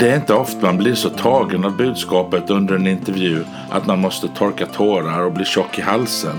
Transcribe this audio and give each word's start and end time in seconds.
Det 0.00 0.10
är 0.10 0.16
inte 0.16 0.34
ofta 0.34 0.66
man 0.66 0.78
blir 0.78 0.94
så 0.94 1.08
tagen 1.08 1.64
av 1.64 1.76
budskapet 1.76 2.50
under 2.50 2.74
en 2.74 2.86
intervju 2.86 3.44
att 3.70 3.86
man 3.86 3.98
måste 3.98 4.28
torka 4.28 4.66
tårar 4.66 5.24
och 5.24 5.32
bli 5.32 5.44
tjock 5.44 5.78
i 5.78 5.82
halsen. 5.82 6.36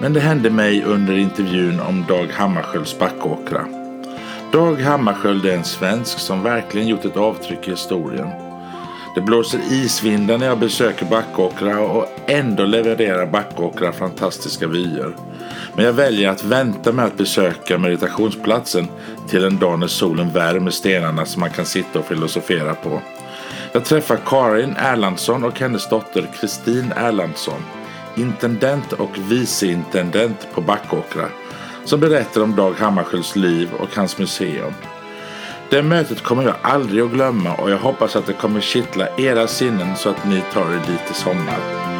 Men 0.00 0.12
det 0.12 0.20
hände 0.20 0.50
mig 0.50 0.84
under 0.84 1.18
intervjun 1.18 1.80
om 1.80 2.04
Dag 2.08 2.26
Hammarskjölds 2.32 2.98
Backåkra. 2.98 3.66
Dag 4.52 4.80
Hammarskjöld 4.80 5.46
är 5.46 5.56
en 5.56 5.64
svensk 5.64 6.18
som 6.18 6.42
verkligen 6.42 6.88
gjort 6.88 7.04
ett 7.04 7.16
avtryck 7.16 7.68
i 7.68 7.70
historien. 7.70 8.28
Det 9.14 9.20
blåser 9.20 9.60
isvindar 9.70 10.38
när 10.38 10.46
jag 10.46 10.58
besöker 10.58 11.06
Backåkra 11.06 11.80
och 11.80 12.06
ändå 12.26 12.64
levererar 12.64 13.26
Backåkra 13.26 13.92
fantastiska 13.92 14.66
vyer. 14.66 15.16
Men 15.76 15.84
jag 15.84 15.92
väljer 15.92 16.30
att 16.30 16.44
vänta 16.44 16.92
med 16.92 17.04
att 17.04 17.16
besöka 17.16 17.78
meditationsplatsen 17.78 18.88
till 19.28 19.44
en 19.44 19.58
dag 19.58 19.78
när 19.78 19.86
solen 19.86 20.30
värmer 20.30 20.70
stenarna 20.70 21.26
som 21.26 21.40
man 21.40 21.50
kan 21.50 21.66
sitta 21.66 21.98
och 21.98 22.04
filosofera 22.04 22.74
på. 22.74 23.02
Jag 23.72 23.84
träffar 23.84 24.18
Karin 24.26 24.76
Erlandsson 24.76 25.44
och 25.44 25.60
hennes 25.60 25.88
dotter 25.88 26.30
Kristin 26.40 26.92
Erlandsson, 26.96 27.64
intendent 28.14 28.92
och 28.92 29.18
viceintendent 29.18 30.48
på 30.54 30.60
Backåkra, 30.60 31.28
som 31.84 32.00
berättar 32.00 32.42
om 32.42 32.56
Dag 32.56 32.72
Hammarskjölds 32.72 33.36
liv 33.36 33.68
och 33.78 33.96
hans 33.96 34.18
museum. 34.18 34.72
Det 35.70 35.82
mötet 35.82 36.22
kommer 36.22 36.42
jag 36.42 36.54
aldrig 36.62 37.02
att 37.02 37.12
glömma 37.12 37.54
och 37.54 37.70
jag 37.70 37.78
hoppas 37.78 38.16
att 38.16 38.26
det 38.26 38.32
kommer 38.32 38.60
kittla 38.60 39.08
era 39.18 39.46
sinnen 39.46 39.96
så 39.96 40.10
att 40.10 40.24
ni 40.28 40.42
tar 40.52 40.72
er 40.72 40.80
dit 40.86 41.10
i 41.10 41.14
sommar. 41.14 41.93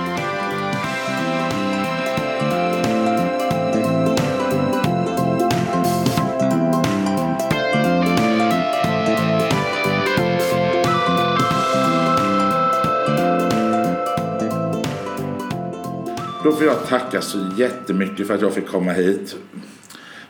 Då 16.55 16.58
får 16.58 16.66
jag 16.66 16.86
tacka 16.86 17.20
så 17.20 17.38
jättemycket 17.56 18.27
för 18.27 18.34
att 18.34 18.41
jag 18.41 18.52
fick 18.52 18.66
komma 18.66 18.92
hit. 18.92 19.36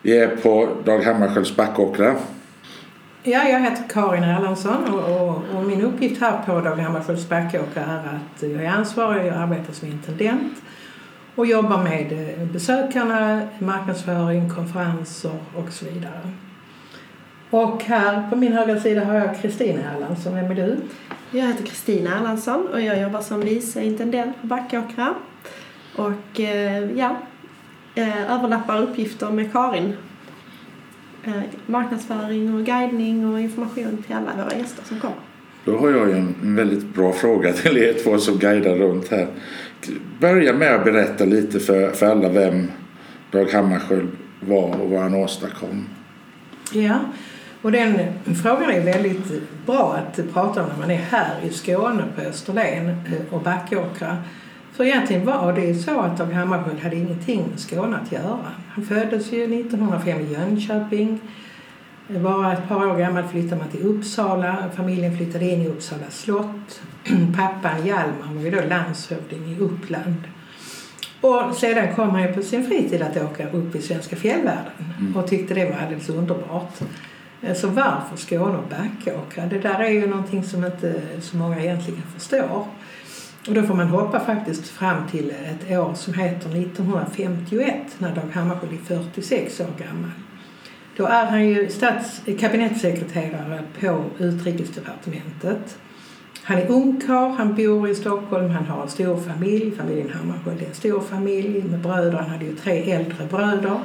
Vi 0.03 0.19
är 0.19 0.36
på 0.36 0.69
Dag 0.84 1.03
Hammarskjölds 1.03 1.56
Backåkra. 1.56 2.14
Ja, 3.22 3.48
jag 3.48 3.61
heter 3.61 3.84
Karin 3.89 4.22
Erlandsson 4.25 4.95
och, 4.95 5.20
och, 5.20 5.42
och, 5.56 5.64
min 5.64 5.83
uppgift 5.83 6.20
här 6.20 6.42
på 6.47 6.61
Dag 6.61 6.77
Hammarskjölds 6.77 7.28
Backåkra 7.28 7.83
är 7.83 7.98
att 7.98 8.42
jag 8.42 8.64
är 8.64 8.69
ansvarig, 8.69 9.27
jag 9.27 9.36
arbetar 9.36 9.72
som 9.72 9.89
intendent 9.89 10.52
och 11.34 11.47
jobbar 11.47 11.83
med 11.83 12.12
eh, 12.12 12.47
besökarna, 12.47 13.48
marknadsföring, 13.58 14.50
konferenser 14.50 15.39
och 15.55 15.72
så 15.72 15.84
vidare. 15.84 16.20
Och 17.50 17.83
här 17.83 18.30
på 18.30 18.36
min 18.36 18.52
högra 18.52 18.80
sida 18.80 19.05
har 19.05 19.14
jag 19.14 19.41
Kristina 19.42 19.80
Erlandsson. 19.97 20.34
Vem 20.34 20.50
är 20.50 20.55
du? 20.55 20.77
Jag 21.30 21.47
heter 21.47 21.67
Kristina 21.67 22.17
Erlandsson 22.17 22.69
och 22.69 22.80
jag 22.80 23.00
jobbar 23.00 23.20
som 23.20 23.41
vice 23.41 23.83
intendent 23.83 24.41
på 24.41 24.47
Backåkra. 24.47 25.14
Och 25.97 26.41
eh, 26.41 26.91
ja, 26.98 27.17
eh, 27.95 28.33
överlappar 28.33 28.83
uppgifter 28.83 29.30
med 29.30 29.52
Karin. 29.52 29.92
Eh, 31.24 31.42
marknadsföring 31.67 32.55
och 32.55 32.67
guidning 32.67 33.33
och 33.33 33.41
information 33.41 34.02
till 34.07 34.17
alla 34.17 34.45
våra 34.45 34.57
gäster 34.57 34.85
som 34.85 35.01
kommer. 35.01 35.17
Då 35.64 35.79
har 35.79 35.91
jag 35.91 36.11
en 36.11 36.57
väldigt 36.57 36.95
bra 36.95 37.13
fråga 37.13 37.52
till 37.52 37.79
er 37.79 37.92
två 38.05 38.18
som 38.18 38.39
guidar 38.39 38.74
runt 38.74 39.08
här. 39.08 39.29
Börja 40.20 40.52
med 40.52 40.74
att 40.74 40.85
berätta 40.85 41.24
lite 41.24 41.61
för, 41.61 41.91
för 41.91 42.07
alla 42.07 42.29
vem 42.29 42.70
Dag 43.30 43.52
Hammarskjöld 43.52 44.08
var 44.41 44.80
och 44.80 44.91
vad 44.91 45.02
han 45.02 45.14
åstadkom. 45.14 45.89
Ja, 46.73 46.98
och 47.63 47.73
den 47.73 47.98
frågan 48.42 48.70
är 48.70 48.80
väldigt 48.80 49.67
bra 49.67 49.97
att 49.97 50.33
prata 50.33 50.63
om 50.63 50.68
när 50.68 50.79
man 50.79 50.91
är 50.91 50.97
här 50.97 51.35
i 51.42 51.51
Skåne 51.51 52.05
på 52.17 52.20
Österlen 52.20 52.97
och 53.30 53.41
Backåkra. 53.41 54.17
För 54.77 54.85
egentligen 54.85 55.27
var 55.27 55.52
det 55.52 55.74
så 55.74 56.01
att 56.01 56.18
Dag 56.18 56.27
Hammarskjöld 56.27 56.80
hade 56.80 56.96
ingenting 56.96 57.45
med 57.51 57.61
Skåne 57.61 57.96
att 57.96 58.12
göra. 58.12 58.51
Han 58.68 58.85
föddes 58.85 59.33
ju 59.33 59.61
1905 59.61 60.20
i 60.20 60.33
Jönköping. 60.33 61.20
Bara 62.08 62.52
ett 62.52 62.68
par 62.68 62.86
år 62.86 62.96
gammal 62.96 63.24
flyttade 63.29 63.61
man 63.61 63.70
till 63.70 63.83
Uppsala. 63.83 64.70
Familjen 64.77 65.17
flyttade 65.17 65.45
in 65.45 65.62
i 65.62 65.68
Uppsala 65.68 66.11
slott. 66.11 66.83
Pappan 67.36 67.86
Hjalmar 67.86 68.35
var 68.35 68.42
ju 68.42 68.51
då 68.51 68.61
landshövding 68.68 69.52
i 69.52 69.58
Uppland. 69.58 70.23
Och 71.20 71.55
sedan 71.55 71.95
kom 71.95 72.11
han 72.11 72.23
ju 72.23 72.33
på 72.33 72.42
sin 72.42 72.67
fritid 72.67 73.02
att 73.02 73.17
åka 73.17 73.51
upp 73.51 73.74
i 73.74 73.83
svenska 73.83 74.17
fjällvärlden 74.17 74.95
mm. 75.01 75.17
och 75.17 75.29
tyckte 75.29 75.55
det 75.55 75.64
var 75.64 75.77
alldeles 75.77 76.08
underbart. 76.08 76.79
Så 77.56 77.68
varför 77.68 78.17
Skåne 78.17 78.58
och 78.58 78.68
Backåkra? 78.70 79.46
Det 79.46 79.58
där 79.58 79.80
är 79.80 79.91
ju 79.91 80.06
någonting 80.06 80.45
som 80.45 80.64
inte 80.64 81.02
så 81.20 81.36
många 81.36 81.61
egentligen 81.61 82.02
förstår. 82.14 82.67
Och 83.48 83.55
då 83.55 83.62
får 83.62 83.74
man 83.74 83.88
hoppa 83.88 84.20
faktiskt 84.20 84.68
fram 84.68 85.08
till 85.08 85.30
ett 85.30 85.78
år 85.78 85.94
som 85.94 86.14
heter 86.14 86.48
1951 86.48 87.74
när 87.98 88.14
Dag 88.14 88.22
Hammarskjöld 88.32 88.72
är 88.72 88.98
46 88.98 89.60
år 89.60 89.66
gammal. 89.78 90.10
Då 90.96 91.06
är 91.06 91.27
han 91.27 91.48
ju 91.48 91.70
stats 91.70 92.22
kabinettssekreterare 92.40 93.62
på 93.80 94.05
Utrikesdepartementet. 94.18 95.78
Han 96.42 96.58
är 96.58 96.70
ungkarl, 96.70 97.30
han 97.30 97.55
bor 97.55 97.88
i 97.88 97.94
Stockholm, 97.94 98.50
han 98.50 98.66
har 98.66 98.82
en 98.82 98.88
stor 98.88 99.16
familj. 99.16 99.76
Familjen 99.76 100.11
Hammarskjöld 100.11 100.62
är 100.62 100.66
en 100.66 100.74
stor 100.74 101.00
familj 101.00 101.62
med 101.62 101.80
bröder. 101.80 102.18
Han 102.18 102.30
hade 102.30 102.44
ju 102.44 102.56
tre 102.56 102.92
äldre 102.92 103.26
bröder. 103.30 103.78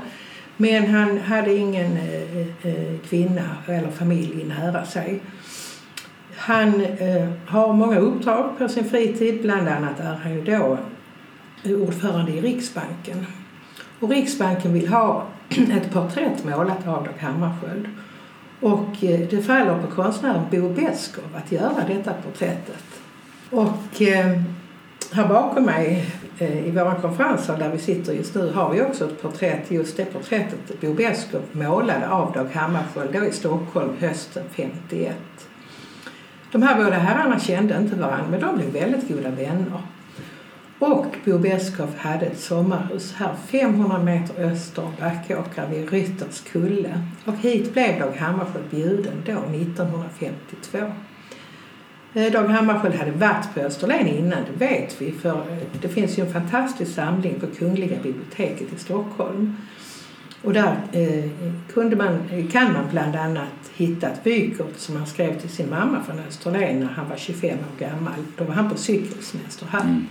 Men 0.57 0.87
han 0.87 1.17
hade 1.17 1.53
ingen 1.55 1.97
eh, 1.97 2.37
eh, 2.37 2.47
eh 2.63 2.99
kvinna 3.09 3.57
eller 3.65 3.89
familj 3.89 4.43
nära 4.43 4.85
sig. 4.85 5.19
Han 6.39 6.81
eh, 6.81 7.29
har 7.45 7.73
många 7.73 7.99
uppdrag 7.99 8.57
på 8.57 8.69
sin 8.69 8.89
fritid. 8.89 9.41
Bland 9.41 9.67
annat 9.67 9.99
är 9.99 10.19
han 10.23 10.33
ju 10.33 10.43
då 10.43 10.77
ordförande 11.65 12.31
i 12.31 12.41
Riksbanken. 12.41 13.25
Och 13.99 14.09
Riksbanken 14.09 14.73
vill 14.73 14.87
ha 14.87 15.23
ett 15.49 15.93
porträtt 15.93 16.45
målat 16.45 16.87
av 16.87 17.03
Dag 17.03 17.13
Hammarskjöld. 17.19 17.87
Och 18.59 19.03
eh, 19.03 19.19
det 19.29 19.41
faller 19.41 19.81
på 19.81 19.87
konstnären 19.87 20.41
Bo 20.51 20.69
Beskow 20.69 21.23
att 21.35 21.51
göra 21.51 21.83
detta 21.87 22.13
porträttet. 22.13 22.83
Och 23.49 24.01
eh, 24.01 24.41
här 25.11 25.27
bakom 25.27 25.63
mig 25.63 26.05
eh, 26.37 26.67
i 26.67 26.71
våra 26.71 26.95
konferenser 26.95 27.57
där 27.57 27.69
vi 27.69 27.77
sitter 27.77 28.13
just 28.13 28.35
nu 28.35 28.51
har 28.51 28.73
vi 28.73 28.81
också 28.81 29.05
ett 29.05 29.21
porträtt, 29.21 29.71
just 29.71 29.97
det 29.97 30.05
porträttet 30.05 30.81
Bo 30.81 30.93
Beskow 30.93 31.41
målade 31.51 32.09
av 32.09 32.33
Dag 32.33 32.49
Hammarskjöld 32.53 33.13
då 33.13 33.25
i 33.25 33.31
Stockholm 33.31 33.93
hösten 33.99 34.43
51. 34.55 35.15
De 36.51 36.63
här 36.63 36.83
båda 36.83 36.95
herrarna 36.95 37.39
kände 37.39 37.77
inte 37.77 37.95
varandra 37.95 38.27
men 38.31 38.39
de 38.39 38.55
blev 38.55 38.69
väldigt 38.69 39.07
goda 39.07 39.29
vänner. 39.29 39.81
Och 40.79 41.15
Bo 41.25 41.37
Beskow 41.37 41.89
hade 41.97 42.25
ett 42.25 42.39
sommarhus 42.39 43.13
här 43.13 43.35
500 43.47 43.99
meter 43.99 44.43
öster 44.43 44.83
om 44.83 44.91
Backåkra 44.99 45.65
vid 45.65 45.89
Rytters 45.89 46.41
kulle. 46.41 47.01
Och 47.25 47.35
hit 47.35 47.73
blev 47.73 47.99
Dag 47.99 48.13
Hammarskjöld 48.17 48.65
bjuden 48.69 49.13
då 49.25 49.31
1952. 49.31 50.77
Eh, 52.13 52.31
Dag 52.31 52.47
Hammarskjöld 52.47 52.95
hade 52.95 53.11
varit 53.11 53.53
på 53.53 53.59
Österlen 53.59 54.07
innan, 54.07 54.39
det 54.51 54.65
vet 54.65 55.01
vi. 55.01 55.11
För 55.11 55.29
eh, 55.29 55.57
det 55.81 55.89
finns 55.89 56.19
ju 56.19 56.25
en 56.25 56.33
fantastisk 56.33 56.93
samling 56.93 57.39
på 57.39 57.47
Kungliga 57.47 57.97
biblioteket 58.03 58.73
i 58.73 58.79
Stockholm. 58.79 59.55
Och 60.41 60.53
där 60.53 60.77
eh, 60.91 61.31
kunde 61.73 61.95
man, 61.95 62.19
kan 62.51 62.73
man 62.73 62.83
bland 62.91 63.15
annat 63.15 63.71
hitta 63.75 64.07
ett 64.07 64.19
vykort 64.23 64.73
som 64.77 64.95
han 64.95 65.07
skrev 65.07 65.39
till 65.39 65.49
sin 65.49 65.69
mamma 65.69 66.03
från 66.03 66.19
Österlen 66.27 66.79
när 66.79 66.87
han 66.87 67.09
var 67.09 67.17
25 67.17 67.49
år 67.49 67.85
gammal. 67.85 68.19
Då 68.37 68.43
var 68.43 68.53
han 68.53 68.69
på 68.69 68.77
cykelsemester 68.77 69.65
här. 69.71 69.81
Mm. 69.81 70.05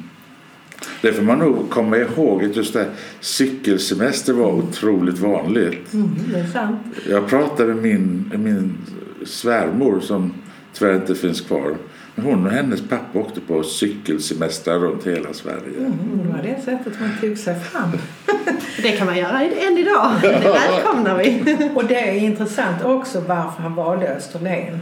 Det 1.02 1.12
får 1.12 1.22
man 1.22 1.38
nog 1.38 1.70
komma 1.70 1.96
ihåg 1.96 2.44
att 2.44 2.56
just 2.56 2.72
det 2.72 2.90
cykelsemester 3.20 4.32
var 4.32 4.52
otroligt 4.52 5.18
vanligt. 5.18 5.92
Mm, 5.92 6.10
det 6.32 6.38
är 6.38 6.46
sant. 6.46 6.80
Jag 7.08 7.28
pratade 7.28 7.74
med 7.74 7.82
min, 7.82 8.32
min 8.36 8.78
svärmor 9.26 10.00
som 10.00 10.34
tyvärr 10.72 10.94
inte 10.94 11.14
finns 11.14 11.40
kvar. 11.40 11.76
Hon 12.22 12.46
och 12.46 12.52
hennes 12.52 12.88
pappa 12.88 13.18
åkte 13.18 13.40
på 13.40 13.62
cykelsemester 13.62 14.78
runt 14.78 15.06
hela 15.06 15.32
Sverige. 15.32 15.78
Mm, 15.78 16.20
det 16.22 16.32
var 16.32 16.42
det 16.42 16.62
sättet 16.64 17.00
man 17.00 17.10
tog 17.20 17.38
sig 17.38 17.60
fram. 17.60 17.92
det 18.82 18.92
kan 18.92 19.06
man 19.06 19.18
göra 19.18 19.42
än 19.42 19.78
idag. 19.78 20.12
Det 20.22 20.50
välkomnar 20.50 21.18
vi. 21.18 21.70
och 21.74 21.84
det 21.84 22.08
är 22.08 22.14
intressant 22.14 22.84
också 22.84 23.20
varför 23.20 23.62
han 23.62 23.74
valde 23.74 24.08
Österlen. 24.08 24.78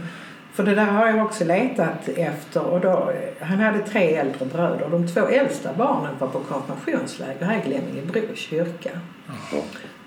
För 0.53 0.63
det 0.63 0.75
där 0.75 0.85
har 0.85 1.07
jag 1.07 1.25
också 1.25 1.45
letat 1.45 2.07
efter. 2.15 2.65
Och 2.65 2.81
då, 2.81 3.11
han 3.41 3.59
hade 3.59 3.79
tre 3.79 4.15
äldre 4.15 4.45
bröder. 4.45 4.89
De 4.91 5.07
två 5.07 5.27
äldsta 5.27 5.73
barnen 5.77 6.15
var 6.19 6.27
på 6.27 6.39
konfirmationsläger 6.39 7.45
här 7.45 7.57
i 7.57 7.69
Glemmingebro 7.69 8.35
kyrka. 8.35 8.89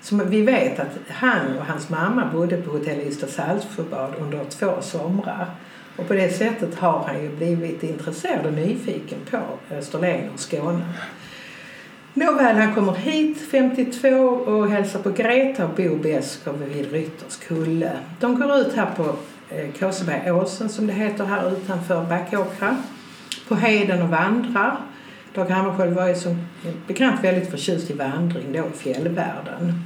Så 0.01 0.15
vi 0.15 0.41
vet 0.41 0.79
att 0.79 0.97
han 1.07 1.57
och 1.59 1.65
hans 1.65 1.89
mamma 1.89 2.29
bodde 2.33 2.57
på 2.57 2.71
hotell 2.71 2.99
Ystad 2.99 3.27
Saltsjöbad 3.27 4.13
under 4.19 4.43
två 4.43 4.81
somrar. 4.81 5.45
Och 5.95 6.07
på 6.07 6.13
det 6.13 6.29
sättet 6.29 6.75
har 6.75 7.03
han 7.07 7.23
ju 7.23 7.29
blivit 7.29 7.83
intresserad 7.83 8.45
och 8.45 8.53
nyfiken 8.53 9.19
på 9.31 9.37
Österlen 9.75 10.29
och 10.33 10.39
Skåne. 10.39 10.85
Nåväl, 12.13 12.55
han 12.55 12.75
kommer 12.75 12.93
hit 12.93 13.37
52 13.51 14.07
och 14.27 14.69
hälsar 14.69 14.99
på 14.99 15.09
Greta 15.09 15.65
och 15.65 15.75
Bo 15.75 15.95
Beskow 15.95 16.59
vid 16.73 16.91
Rytters 16.91 17.37
kulle. 17.37 17.91
De 18.19 18.39
går 18.39 18.57
ut 18.57 18.73
här 18.75 18.87
på 18.95 19.15
eh, 19.49 19.71
Kåsebergåsen 19.79 20.69
som 20.69 20.87
det 20.87 20.93
heter 20.93 21.25
här 21.25 21.51
utanför 21.51 22.05
Backåkra. 22.09 22.77
På 23.47 23.55
heden 23.55 24.01
och 24.01 24.09
vandrar. 24.09 24.77
Dag 25.33 25.45
Hammarskjöld 25.45 25.93
var 25.93 26.07
ju 26.07 26.15
som 26.15 26.47
bekant 26.87 27.23
väldigt 27.23 27.51
förtjust 27.51 27.91
i 27.91 27.93
vandring 27.93 28.53
då 28.53 28.59
i 28.59 28.77
fjällvärlden. 28.77 29.83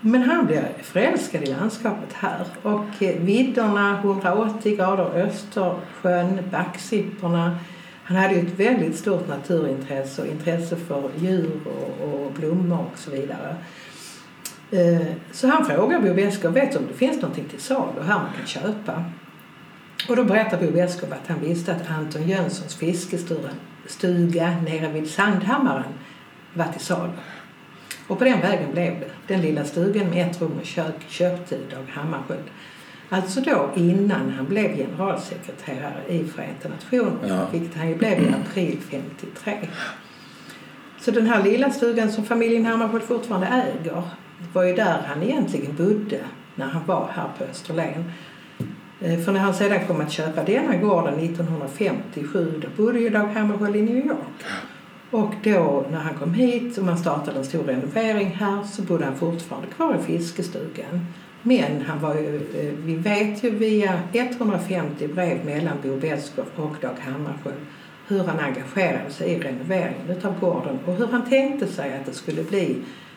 Men 0.00 0.22
han 0.22 0.46
blev 0.46 0.82
förälskad 0.82 1.42
i 1.42 1.46
landskapet 1.46 2.12
här 2.12 2.46
och 2.62 3.02
eh, 3.02 3.20
vidderna 3.20 3.98
180 4.00 4.76
grader 4.76 5.04
Östersjön, 5.04 6.38
backsipporna. 6.50 7.58
Han 8.04 8.16
hade 8.16 8.34
ju 8.34 8.40
ett 8.40 8.60
väldigt 8.60 8.96
stort 8.96 9.28
naturintresse 9.28 10.22
och 10.22 10.28
intresse 10.28 10.76
för 10.76 11.10
djur 11.18 11.60
och, 11.66 12.08
och 12.08 12.32
blommor 12.32 12.86
och 12.92 12.98
så 12.98 13.10
vidare. 13.10 13.56
Eh, 14.70 15.06
så 15.32 15.48
han 15.48 15.64
frågar 15.64 16.00
Bo 16.00 16.14
Beskow, 16.14 16.52
vet 16.52 16.72
du 16.72 16.78
om 16.78 16.86
det 16.86 16.94
finns 16.94 17.22
någonting 17.22 17.44
till 17.44 17.60
salu 17.60 18.02
här 18.02 18.18
man 18.18 18.32
kan 18.38 18.46
köpa? 18.46 19.04
Och 20.08 20.16
då 20.16 20.24
berättar 20.24 20.60
Bo 20.60 20.70
Beskow 20.70 21.12
att 21.12 21.28
han 21.28 21.40
visste 21.40 21.72
att 21.72 21.90
Anton 21.90 22.28
Jönssons 22.28 22.74
fiskestuga 22.74 24.50
nere 24.64 24.92
vid 24.92 25.10
Sandhammaren 25.10 25.92
var 26.54 26.64
till 26.64 26.80
salu. 26.80 27.12
Och 28.06 28.18
på 28.18 28.24
den 28.24 28.40
vägen 28.40 28.72
blev 28.72 29.00
det. 29.00 29.10
Den 29.26 29.40
lilla 29.40 29.64
stugan 29.64 30.10
med 30.10 30.30
ett 30.30 30.40
rum 30.40 30.52
och 30.60 30.66
kök 30.66 30.94
köpte 31.08 31.56
Dag 31.56 31.86
Hammarskjöld. 31.88 32.44
Alltså 33.08 33.40
då 33.40 33.70
innan 33.74 34.30
han 34.30 34.46
blev 34.46 34.76
generalsekreterare 34.76 36.02
i 36.08 36.24
Förenta 36.24 36.68
Nationerna, 36.68 37.28
ja. 37.28 37.48
vilket 37.52 37.76
han 37.76 37.88
ju 37.88 37.94
blev 37.94 38.22
i 38.22 38.34
april 38.46 38.78
53. 38.90 39.68
Så 41.00 41.10
den 41.10 41.26
här 41.26 41.42
lilla 41.42 41.70
stugan 41.70 42.12
som 42.12 42.24
familjen 42.24 42.64
Hammarskjöld 42.64 43.04
fortfarande 43.04 43.46
äger 43.46 44.02
var 44.52 44.62
ju 44.62 44.74
där 44.74 45.02
han 45.06 45.22
egentligen 45.22 45.76
bodde 45.76 46.20
när 46.54 46.66
han 46.66 46.86
var 46.86 47.08
här 47.12 47.28
på 47.38 47.44
Österlen. 47.44 48.12
Eh, 49.00 49.20
för 49.20 49.32
när 49.32 49.40
han 49.40 49.54
sedan 49.54 49.86
kom 49.86 50.00
att 50.00 50.12
köpa 50.12 50.42
denna 50.42 50.76
gården 50.76 51.14
1957 51.14 52.62
då 52.62 52.82
bodde 52.82 53.00
ju 53.00 53.10
Dag 53.10 53.26
Hammarskjöld 53.26 53.76
i 53.76 53.82
New 53.82 54.06
York. 54.06 54.44
Och 55.16 55.34
då 55.42 55.84
när 55.90 55.98
han 55.98 56.14
kom 56.14 56.34
hit 56.34 56.78
och 56.78 56.84
man 56.84 56.98
startade 56.98 57.38
en 57.38 57.44
stor 57.44 57.64
renovering 57.64 58.26
här 58.26 58.62
så 58.62 58.82
bodde 58.82 59.04
han 59.04 59.16
fortfarande 59.16 59.68
kvar 59.68 59.96
i 60.00 60.02
fiskestugan. 60.02 61.06
Men 61.42 61.82
han 61.86 62.00
var 62.00 62.14
ju, 62.14 62.36
eh, 62.36 62.74
vi 62.84 62.96
vet 62.96 63.44
ju 63.44 63.50
via 63.50 64.00
150 64.12 65.08
brev 65.08 65.44
mellan 65.44 65.76
Bo 65.82 65.96
Beskow 65.96 66.44
och 66.56 66.76
Dag 66.80 66.94
Hammarskjöld 67.00 67.66
hur 68.08 68.24
han 68.24 68.40
engagerade 68.40 69.10
sig 69.10 69.30
i 69.30 69.38
renoveringen 69.38 70.20
av 70.24 70.40
gården 70.40 70.78
och 70.86 70.94
hur 70.94 71.06
han 71.06 71.28
tänkte 71.28 71.66
sig 71.66 71.94
att 71.94 72.06
det 72.06 72.12
skulle 72.12 72.42
bli 72.42 72.76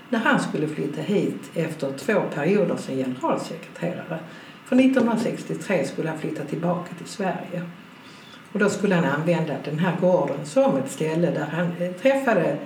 när 0.10 0.20
han 0.20 0.40
skulle 0.40 0.68
flytta 0.68 1.02
hit 1.02 1.52
efter 1.56 1.92
två 1.98 2.22
perioder 2.36 2.76
som 2.76 2.96
generalsekreterare. 2.96 4.20
För 4.66 4.76
1963 4.76 5.86
skulle 5.86 6.10
han 6.10 6.20
flytta 6.20 6.44
tillbaka 6.44 6.96
till 6.96 7.08
Sverige. 7.08 7.64
Och 8.54 8.60
då 8.60 8.70
skulle 8.70 8.96
han 8.96 9.06
använda 9.06 9.54
den 9.66 9.80
här 9.80 9.96
gården 10.02 10.46
som 10.46 10.78
ett 10.78 10.92
ställe 10.92 11.32
där 11.32 11.46
han 11.52 11.72
eh, 11.80 11.92
träffade 11.92 12.58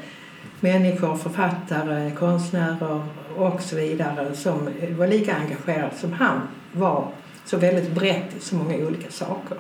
människor, 0.60 1.16
författare, 1.16 2.12
konstnärer 2.12 3.04
och 3.38 3.62
så 3.62 3.76
vidare 3.76 4.36
som 4.36 4.70
var 4.98 5.08
lika 5.08 5.36
engagerade 5.36 5.96
som 5.96 6.14
han 6.14 6.42
var 6.72 7.08
så 7.46 7.58
väldigt 7.58 7.92
brett 7.92 8.36
i 8.38 8.40
så 8.40 8.56
många 8.56 8.76
olika 8.76 9.12
saker. 9.12 9.58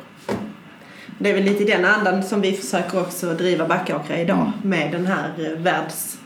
Det 1.19 1.29
är 1.29 1.33
väl 1.33 1.43
lite 1.43 1.63
i 1.63 1.65
den 1.65 1.85
andan 1.85 2.23
som 2.23 2.41
vi 2.41 2.53
försöker 2.53 3.01
också 3.01 3.33
driva 3.33 3.67
Backåkra 3.67 4.17
idag 4.17 4.37
mm. 4.37 4.69
med 4.69 4.91
den 4.91 5.05
här 5.05 5.29
eh, 5.37 5.59
världs, 5.59 6.17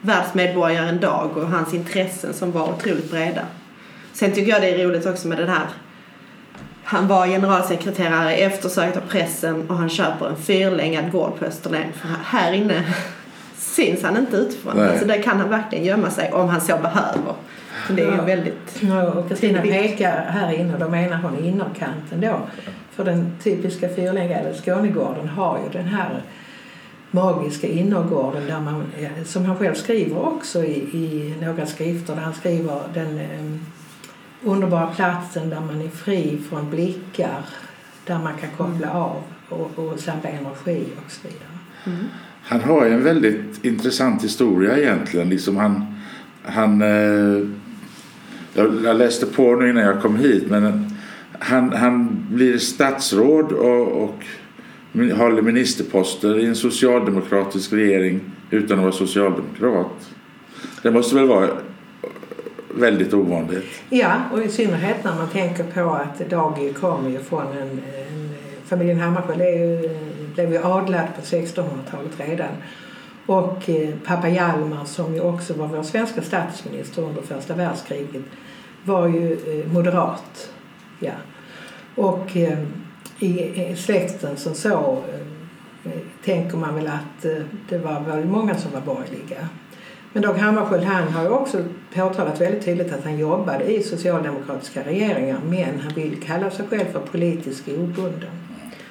världsmedborgaren 0.00 1.00
Dag 1.00 1.36
och 1.36 1.48
hans 1.48 1.74
intressen 1.74 2.34
som 2.34 2.52
var 2.52 2.68
otroligt 2.68 3.10
breda. 3.10 3.42
Sen 4.12 4.32
tycker 4.32 4.52
jag 4.52 4.62
det 4.62 4.70
är 4.70 4.88
roligt 4.88 5.06
också 5.06 5.28
med 5.28 5.38
den 5.38 5.48
här 5.48 5.66
han 6.90 7.08
var 7.08 7.26
generalsekreterare 7.26 8.34
eftersökt 8.34 8.96
av 8.96 9.00
pressen 9.00 9.70
och 9.70 9.76
han 9.76 9.88
köper 9.88 10.26
en 10.26 10.36
fyrlängad 10.36 11.12
gård 11.12 11.38
på 11.38 11.44
Österlen. 11.44 11.92
För 11.92 12.08
här 12.24 12.52
inne 12.52 12.84
syns 13.56 14.02
han 14.02 14.16
inte 14.16 14.36
utifrån. 14.36 14.72
Nej. 14.76 14.88
Alltså 14.88 15.06
där 15.06 15.22
kan 15.22 15.40
han 15.40 15.48
verkligen 15.48 15.84
gömma 15.84 16.10
sig 16.10 16.32
om 16.32 16.48
han 16.48 16.60
så 16.60 16.76
behöver. 16.76 17.34
det 17.90 18.02
är 18.02 18.16
ja. 18.16 18.22
väldigt... 18.22 18.78
Ja, 18.80 19.10
och 19.10 19.28
Kristina 19.28 19.62
pekar 19.62 20.24
här 20.28 20.52
inne, 20.52 20.78
då 20.78 20.88
menar 20.88 21.16
hon 21.16 21.44
innerkanten 21.44 22.20
då. 22.20 22.40
För 22.90 23.04
den 23.04 23.36
typiska 23.42 23.88
fyrlängade 23.88 24.54
Skånegården 24.54 25.28
har 25.28 25.58
ju 25.58 25.78
den 25.78 25.88
här 25.88 26.22
magiska 27.10 27.66
innergården 27.66 28.46
där 28.46 28.60
man, 28.60 28.92
som 29.24 29.44
han 29.44 29.56
själv 29.56 29.74
skriver 29.74 30.26
också 30.26 30.64
i, 30.64 30.76
i 30.76 31.34
några 31.40 31.66
skrifter 31.66 32.14
där 32.14 32.22
han 32.22 32.34
skriver 32.34 32.80
den 32.94 33.18
eh, 33.18 33.60
underbara 34.44 34.86
platsen 34.86 35.50
där 35.50 35.60
man 35.60 35.80
är 35.80 35.88
fri 35.88 36.38
från 36.48 36.70
blickar, 36.70 37.42
där 38.06 38.18
man 38.18 38.32
kan 38.40 38.50
koppla 38.56 38.86
mm. 38.86 39.02
av 39.02 39.22
och, 39.48 39.78
och 39.78 40.00
samla 40.00 40.28
energi 40.28 40.84
och 41.06 41.10
så 41.10 41.28
vidare. 41.28 41.48
Mm. 41.84 42.04
Han 42.42 42.60
har 42.60 42.86
en 42.86 43.04
väldigt 43.04 43.64
intressant 43.64 44.24
historia 44.24 44.78
egentligen. 44.78 45.28
Liksom 45.28 45.56
han, 45.56 45.94
han, 46.42 46.82
eh, 46.82 47.46
jag 48.84 48.96
läste 48.96 49.26
på 49.26 49.56
nu 49.56 49.70
innan 49.70 49.82
jag 49.82 50.02
kom 50.02 50.16
hit 50.16 50.44
men 50.50 50.90
han, 51.38 51.72
han 51.72 52.26
blir 52.30 52.58
statsråd 52.58 53.52
och, 53.52 54.02
och 54.02 54.24
håller 55.16 55.42
ministerposter 55.42 56.38
i 56.38 56.46
en 56.46 56.56
socialdemokratisk 56.56 57.72
regering 57.72 58.20
utan 58.50 58.78
att 58.78 58.82
vara 58.82 58.92
socialdemokrat. 58.92 60.10
Det 60.82 60.90
måste 60.90 61.14
väl 61.14 61.28
vara 61.28 61.48
väldigt 62.74 63.14
ovanligt. 63.14 63.82
Ja, 63.88 64.14
och 64.32 64.42
i 64.42 64.48
synnerhet 64.48 65.04
när 65.04 65.14
man 65.14 65.28
tänker 65.28 65.64
på 65.64 65.90
att 65.90 66.30
Dagi 66.30 66.72
kommer 66.72 67.10
ju 67.10 67.18
från 67.18 67.46
en, 67.46 67.80
en 68.08 68.34
familjen 68.64 69.00
Hammarskjöld 69.00 69.90
blev 70.34 70.52
ju 70.52 70.58
adlad 70.64 71.06
på 71.16 71.22
1600-talet 71.22 72.12
redan. 72.16 72.48
Och 73.26 73.70
eh, 73.70 73.94
pappa 74.04 74.28
Hjalmar 74.28 74.84
som 74.84 75.14
ju 75.14 75.20
också 75.20 75.54
var 75.54 75.66
vår 75.66 75.82
svenska 75.82 76.22
statsminister 76.22 77.02
under 77.02 77.22
första 77.22 77.54
världskriget 77.54 78.22
var 78.84 79.08
ju 79.08 79.32
eh, 79.32 79.72
moderat. 79.72 80.50
Ja. 80.98 81.12
Och 81.94 82.36
eh, 82.36 82.58
i 83.18 83.76
släkten 83.76 84.36
som 84.36 84.54
så 84.54 85.02
tänker 86.24 86.56
man 86.56 86.74
väl 86.74 86.86
att 86.86 87.22
det 87.68 87.78
var 87.78 88.00
väl 88.00 88.24
många 88.24 88.54
som 88.54 88.72
var 88.72 88.80
borgerliga. 88.80 89.48
Men 90.12 90.22
Dag 90.22 90.34
Hammarskjöld 90.34 90.84
han 90.84 91.08
har 91.08 91.22
ju 91.22 91.28
också 91.28 91.64
påtalat 91.94 92.40
väldigt 92.40 92.64
tydligt 92.64 92.92
att 92.92 93.04
han 93.04 93.18
jobbade 93.18 93.64
i 93.64 93.82
socialdemokratiska 93.82 94.82
regeringar 94.82 95.40
men 95.48 95.80
han 95.80 95.92
vill 95.94 96.22
kalla 96.26 96.50
sig 96.50 96.66
själv 96.70 96.92
för 96.92 97.00
politiskt 97.00 97.68
obunden. 97.68 98.30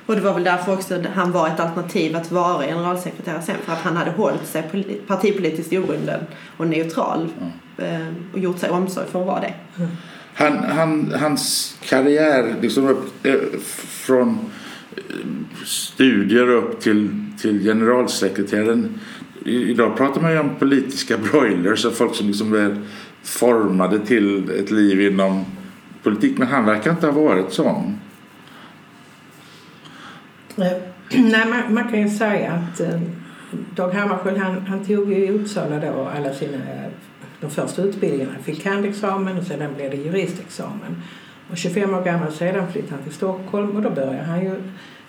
Och 0.06 0.16
det 0.16 0.22
var 0.22 0.34
väl 0.34 0.44
därför 0.44 0.74
också 0.74 1.04
han 1.14 1.32
var 1.32 1.48
ett 1.48 1.60
alternativ 1.60 2.16
att 2.16 2.32
vara 2.32 2.66
generalsekreterare 2.66 3.42
sen 3.42 3.56
för 3.66 3.74
att 3.74 3.80
han 3.80 3.98
hade 3.98 4.12
hållit 4.12 4.48
sig 4.48 4.64
partipolitiskt 5.08 5.74
obunden 5.74 6.20
och 6.58 6.68
neutral 6.68 7.30
mm. 7.78 8.16
och 8.34 8.40
gjort 8.40 8.60
sig 8.60 8.70
omsorg 8.70 9.08
för 9.12 9.22
att 9.22 9.28
vara 9.28 9.40
det. 9.40 9.54
Mm. 9.78 9.90
Han, 10.34 10.58
han, 10.58 11.14
hans 11.20 11.76
karriär 11.82 12.56
liksom 12.62 12.88
upp, 12.88 13.26
eh, 13.26 13.34
från 13.78 14.40
eh, 14.96 15.04
studier 15.66 16.50
upp 16.50 16.82
till, 16.82 17.10
till 17.42 17.64
generalsekreteraren 17.64 19.00
Idag 19.50 19.98
pratar 19.98 20.22
man 20.22 20.32
ju 20.32 20.40
om 20.40 20.56
politiska 20.60 21.18
broilers, 21.32 21.86
folk 21.94 22.16
som 22.16 22.28
liksom 22.28 22.54
är 22.54 22.78
formade 23.24 24.00
till 24.00 24.50
ett 24.50 24.72
liv 24.72 25.02
inom 25.02 25.46
politik. 26.04 26.38
Men 26.38 26.48
han 26.48 26.66
verkar 26.66 26.92
inte 26.92 27.08
ha 27.08 27.22
varit 27.22 27.54
sån. 27.54 28.00
Nej, 30.56 30.82
man, 31.50 31.74
man 31.74 31.92
kan 31.92 32.02
ju 32.02 32.10
säga 32.10 32.52
att 32.52 32.80
eh, 32.80 33.02
Dag 33.76 33.90
Hammarskjöld 33.90 34.38
han, 34.38 34.62
han 34.68 34.86
tog 34.86 35.14
ju 35.14 35.26
i 35.26 35.32
Uppsala 35.32 35.80
då 35.80 36.10
alla 36.16 36.34
sina 36.34 36.58
de 37.42 37.52
första 37.52 37.82
utbildningarna. 37.82 38.32
Han 38.34 38.44
fick 38.44 38.64
kandexamen 38.64 39.38
och 39.38 39.44
sedan 39.44 39.74
blev 39.76 39.92
det 39.92 39.98
juristexamen. 39.98 41.02
Och 41.52 41.58
25 41.58 41.94
år 41.94 42.02
gammal 42.02 42.32
sedan 42.32 42.72
flyttade 42.72 42.94
han 42.96 43.04
till 43.04 43.14
Stockholm 43.14 43.76
och 43.76 43.82
då 43.82 43.90
börjar 43.90 44.24
han 44.24 44.42
ju, 44.42 44.56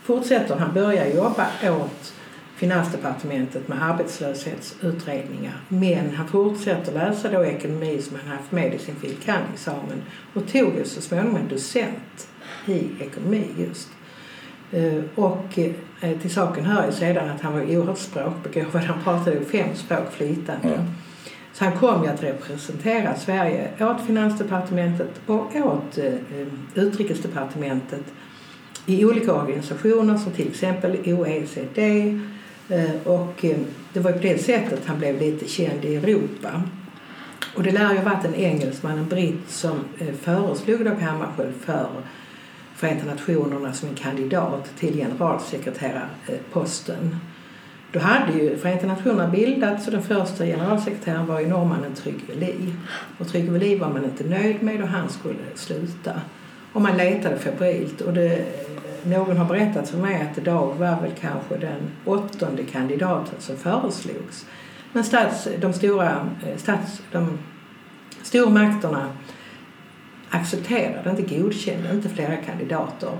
fortsätter 0.02 0.56
han 0.56 0.74
börjar 0.74 1.06
jobba 1.06 1.46
åt 1.62 2.14
Finansdepartementet 2.60 3.68
med 3.68 3.82
arbetslöshetsutredningar. 3.82 5.60
Men 5.68 6.14
han 6.14 6.28
fortsätter 6.28 6.92
läsa 6.92 7.30
då 7.30 7.44
ekonomi 7.44 8.02
som 8.02 8.16
han 8.16 8.36
haft 8.36 8.52
med 8.52 8.74
i 8.74 8.78
sin 8.78 8.96
fil. 8.96 9.16
examen 9.54 10.02
och 10.34 10.48
tog 10.52 10.74
ju 10.74 10.84
så 10.84 11.00
småningom 11.00 11.36
en 11.36 11.48
docent 11.48 12.28
i 12.66 12.88
ekonomi 13.00 13.46
just. 13.58 13.88
Eh, 14.72 15.02
och 15.14 15.58
eh, 16.00 16.18
till 16.18 16.34
saken 16.34 16.64
hör 16.64 16.86
ju 16.86 16.92
sedan 16.92 17.30
att 17.30 17.40
han 17.40 17.52
var 17.52 17.60
oerhört 17.60 17.98
språkbegåvad. 17.98 18.82
Han 18.82 19.02
pratade 19.04 19.44
fem 19.44 19.74
språk 19.74 20.12
flytande. 20.12 20.68
Mm. 20.68 20.86
Så 21.52 21.64
han 21.64 21.78
kom 21.78 22.04
ju 22.04 22.10
att 22.10 22.22
representera 22.22 23.14
Sverige 23.14 23.70
åt 23.80 24.06
Finansdepartementet 24.06 25.20
och 25.26 25.56
åt 25.56 25.98
eh, 25.98 26.12
Utrikesdepartementet 26.74 28.04
i 28.86 29.04
olika 29.04 29.34
organisationer 29.34 30.18
som 30.18 30.32
till 30.32 30.48
exempel 30.48 30.98
OECD, 31.06 32.20
Eh, 32.70 32.90
och 33.04 33.44
eh, 33.44 33.58
det 33.92 34.00
var 34.00 34.12
på 34.12 34.18
det 34.18 34.38
sättet 34.38 34.86
han 34.86 34.98
blev 34.98 35.20
lite 35.20 35.48
känd 35.48 35.84
i 35.84 35.96
Europa. 35.96 36.62
Och 37.56 37.62
det 37.62 37.70
lär 37.70 37.92
ju 37.92 37.98
ha 37.98 38.10
varit 38.10 38.24
en 38.24 38.34
engelsman, 38.34 38.98
en 38.98 39.08
britt, 39.08 39.50
som 39.50 39.84
eh, 39.98 40.14
föreslog 40.14 40.84
Dag 40.84 40.94
Hammarskjöld 40.94 41.54
för 41.60 41.88
Förenta 42.76 43.06
Nationerna 43.06 43.72
som 43.72 43.88
en 43.88 43.94
kandidat 43.94 44.70
till 44.78 44.94
generalsekreterarposten. 44.94 47.16
Då 47.92 48.00
hade 48.00 48.32
ju 48.32 48.56
Förenta 48.56 48.86
Nationerna 48.86 49.28
bildats 49.28 49.86
och 49.86 49.92
den 49.92 50.02
första 50.02 50.44
generalsekreteraren 50.44 51.26
var 51.26 51.40
ju 51.40 51.48
norrmannen 51.48 51.94
Trygve 51.94 52.34
Lie. 52.34 52.74
Och 53.18 53.28
Trygve 53.28 53.58
Lie 53.58 53.78
var 53.78 53.88
man 53.88 54.04
inte 54.04 54.24
nöjd 54.24 54.62
med 54.62 54.82
och 54.82 54.88
han 54.88 55.08
skulle 55.08 55.38
sluta. 55.54 56.20
Och 56.72 56.82
man 56.82 56.96
letade 56.96 57.38
febrilt 57.38 58.00
och 58.00 58.12
det, 58.12 58.44
någon 59.04 59.36
har 59.36 59.44
berättat 59.44 59.88
för 59.88 59.98
mig 59.98 60.28
att 60.30 60.44
Dag 60.44 60.74
var 60.78 61.00
väl 61.00 61.12
kanske 61.20 61.56
den 61.56 61.90
åttonde 62.04 62.62
kandidaten 62.62 63.34
som 63.38 63.56
föreslogs. 63.56 64.46
Men 64.92 65.04
stats, 65.04 65.48
de 65.60 65.72
stora 65.72 66.28
stats, 66.56 67.02
de 67.12 67.38
stormakterna 68.22 69.08
accepterade, 70.30 71.10
inte 71.10 71.36
godkände 71.36 71.90
inte 71.92 72.08
flera 72.08 72.36
kandidater. 72.36 73.10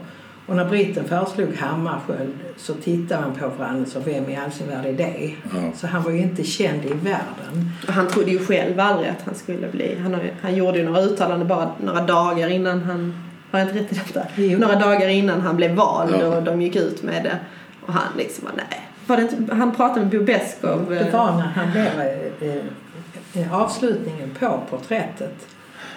Och 0.47 0.57
när 0.57 0.65
britten 0.65 1.05
föreslog 1.05 1.55
Hammarskjöld 1.55 2.35
så 2.57 2.75
tittade 2.75 3.21
man 3.21 3.35
på 3.35 3.49
varandra 3.49 3.83
och 3.83 3.89
sa 3.89 4.01
vem 4.05 4.31
i 4.31 4.37
all 4.37 4.53
sin 4.53 4.67
värld 4.69 4.87
är 4.87 4.93
det? 4.93 5.35
Ja. 5.55 5.73
Så 5.75 5.87
han 5.87 6.03
var 6.03 6.11
ju 6.11 6.19
inte 6.19 6.45
känd 6.45 6.85
i 6.85 6.89
världen. 6.89 7.71
Och 7.89 7.93
han 7.93 8.09
trodde 8.09 8.31
ju 8.31 8.39
själv 8.39 8.81
aldrig 8.81 9.11
att 9.11 9.23
han 9.25 9.35
skulle 9.35 9.69
bli... 9.69 9.99
Han, 9.99 10.17
han 10.43 10.55
gjorde 10.55 10.79
ju 10.79 10.85
några 10.85 11.01
uttalanden 11.01 11.49
bara 11.49 11.71
några 11.81 12.07
dagar 12.07 12.49
innan 12.49 12.83
han... 12.83 13.30
Har 13.51 13.59
jag 13.59 13.69
inte 13.69 13.81
rätt 13.81 13.93
i 13.93 13.95
detta? 13.95 14.27
Jo. 14.37 14.59
Några 14.59 14.77
dagar 14.77 15.09
innan 15.09 15.41
han 15.41 15.57
blev 15.57 15.75
vald 15.75 16.15
Ja. 16.21 16.27
och 16.27 16.43
de 16.43 16.63
gick 16.63 16.77
ut 16.77 17.03
med 17.03 17.23
det. 17.25 17.39
Och 17.87 17.93
han 17.93 18.17
liksom 18.17 18.45
bara, 18.45 18.55
nej. 18.57 18.81
Var 19.07 19.17
det 19.17 19.23
inte, 19.23 19.55
han 19.55 19.75
pratade 19.75 20.01
med 20.01 20.09
Bo 20.11 20.25
Beskow. 20.25 20.87
Det 20.89 21.11
var 21.13 21.33
när 21.33 21.43
han 21.43 21.71
blev 21.71 22.01
eh, 22.41 23.43
eh, 23.43 23.55
avslutningen 23.55 24.31
på 24.41 24.61
porträttet 24.71 25.47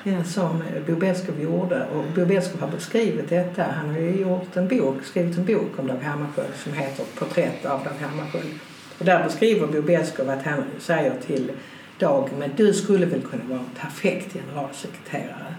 eh, 0.03 0.23
som 0.23 0.63
Bo 0.87 0.95
Beskow 0.95 1.41
gjorde. 1.41 1.85
Och 1.95 2.03
Bo 2.15 2.25
Beskow 2.25 2.61
har 2.61 2.67
beskrivit 2.67 3.29
detta. 3.29 3.63
Han 3.63 3.89
har 3.89 3.97
ju 3.99 4.21
gjort 4.21 4.55
en 4.57 4.67
bok, 4.67 5.03
skrivit 5.03 5.37
en 5.37 5.45
bok 5.45 5.71
om 5.79 5.87
Dag 5.87 5.99
Hammarskjöld 6.03 6.53
som 6.63 6.73
heter 6.73 7.05
Porträtt 7.19 7.65
av 7.65 7.83
Dag 7.83 8.07
Hammarskjöld. 8.09 8.59
Och 8.99 9.05
där 9.05 9.23
beskriver 9.23 9.67
Bo 9.67 9.81
Beskow 9.81 10.29
att 10.29 10.45
han 10.45 10.63
säger 10.79 11.13
till 11.25 11.51
Dag, 11.99 12.29
men 12.39 12.51
du 12.55 12.73
skulle 12.73 13.05
väl 13.05 13.21
kunna 13.21 13.43
vara 13.49 13.59
en 13.59 13.65
perfekt 13.79 14.33
generalsekreterare. 14.33 15.55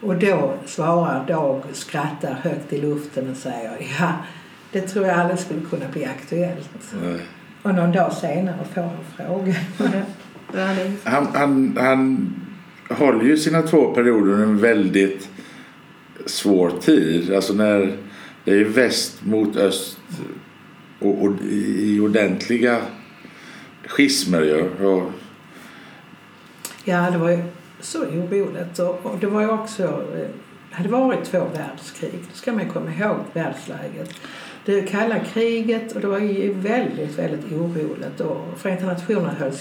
Och 0.00 0.14
då 0.14 0.54
svarar 0.66 1.26
Dag, 1.26 1.62
skrattar 1.72 2.32
högt 2.32 2.72
i 2.72 2.80
luften 2.80 3.30
och 3.30 3.36
säger 3.36 3.72
ja, 4.00 4.12
det 4.72 4.80
tror 4.80 5.06
jag 5.06 5.18
aldrig 5.18 5.38
skulle 5.38 5.60
kunna 5.60 5.88
bli 5.88 6.04
aktuellt. 6.04 6.70
Nej. 7.02 7.20
Och 7.62 7.74
någon 7.74 7.92
dag 7.92 8.12
senare 8.12 8.64
får 8.74 8.80
han 8.80 8.96
frågan. 9.16 9.54
Han, 11.04 11.26
han, 11.34 11.76
han 11.80 12.34
håller 12.90 13.24
ju 13.24 13.36
sina 13.36 13.62
två 13.62 13.94
perioder 13.94 14.32
under 14.32 14.46
en 14.46 14.58
väldigt 14.58 15.28
svår 16.26 16.70
tid. 16.80 17.34
Alltså 17.34 17.52
när 17.52 17.96
det 18.44 18.60
är 18.60 18.64
väst 18.64 19.24
mot 19.24 19.56
öst 19.56 19.98
och, 20.98 21.22
och 21.22 21.32
i 21.42 22.00
ordentliga 22.00 22.78
schismer 23.86 24.42
ju. 24.42 24.86
Och, 24.86 25.12
Ja, 26.84 27.10
det 27.10 27.18
var 27.18 27.30
ju 27.30 27.42
så 27.80 28.04
oroligt. 28.04 28.78
Och, 28.78 29.06
och 29.06 29.18
det 29.20 29.26
var 29.26 29.40
ju 29.40 29.48
också... 29.48 30.04
det 30.70 30.76
hade 30.76 30.88
varit 30.88 31.24
två 31.24 31.38
världskrig. 31.38 32.24
det 32.32 32.38
ska 32.38 32.52
man 32.52 32.68
komma 32.68 32.92
ihåg 32.92 33.16
världsläget. 33.32 34.10
Det 34.64 34.82
kalla 34.82 35.18
kriget 35.18 35.92
och 35.92 36.00
det 36.00 36.06
var 36.06 36.18
ju 36.18 36.52
väldigt, 36.52 37.18
väldigt 37.18 37.52
oroligt. 37.52 38.20
Och 38.20 38.58
Förenta 38.58 38.86
Nationerna 38.86 39.34
höll, 39.38 39.52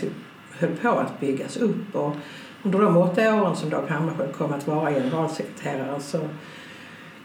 höll 0.60 0.76
på 0.82 0.90
att 0.90 1.20
byggas 1.20 1.58
upp. 1.58 1.96
Och 1.96 2.16
under 2.64 2.80
de 2.80 2.98
åtta 2.98 3.36
åren 3.36 3.56
som 3.56 3.70
Dag 3.70 3.88
Hammarskjöld 3.88 4.34
kom 4.34 4.54
att 4.54 4.68
vara 4.68 4.92
generalsekreterare 4.92 6.02
så 6.02 6.20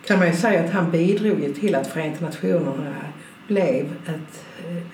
kan 0.07 0.19
man 0.19 0.29
ju 0.29 0.35
säga 0.35 0.65
att 0.65 0.71
han 0.71 0.91
bidrog 0.91 1.55
till 1.61 1.75
att 1.75 1.87
Förenta 1.87 2.25
Nationerna 2.25 2.95
blev 3.47 3.87
ett, 4.07 4.45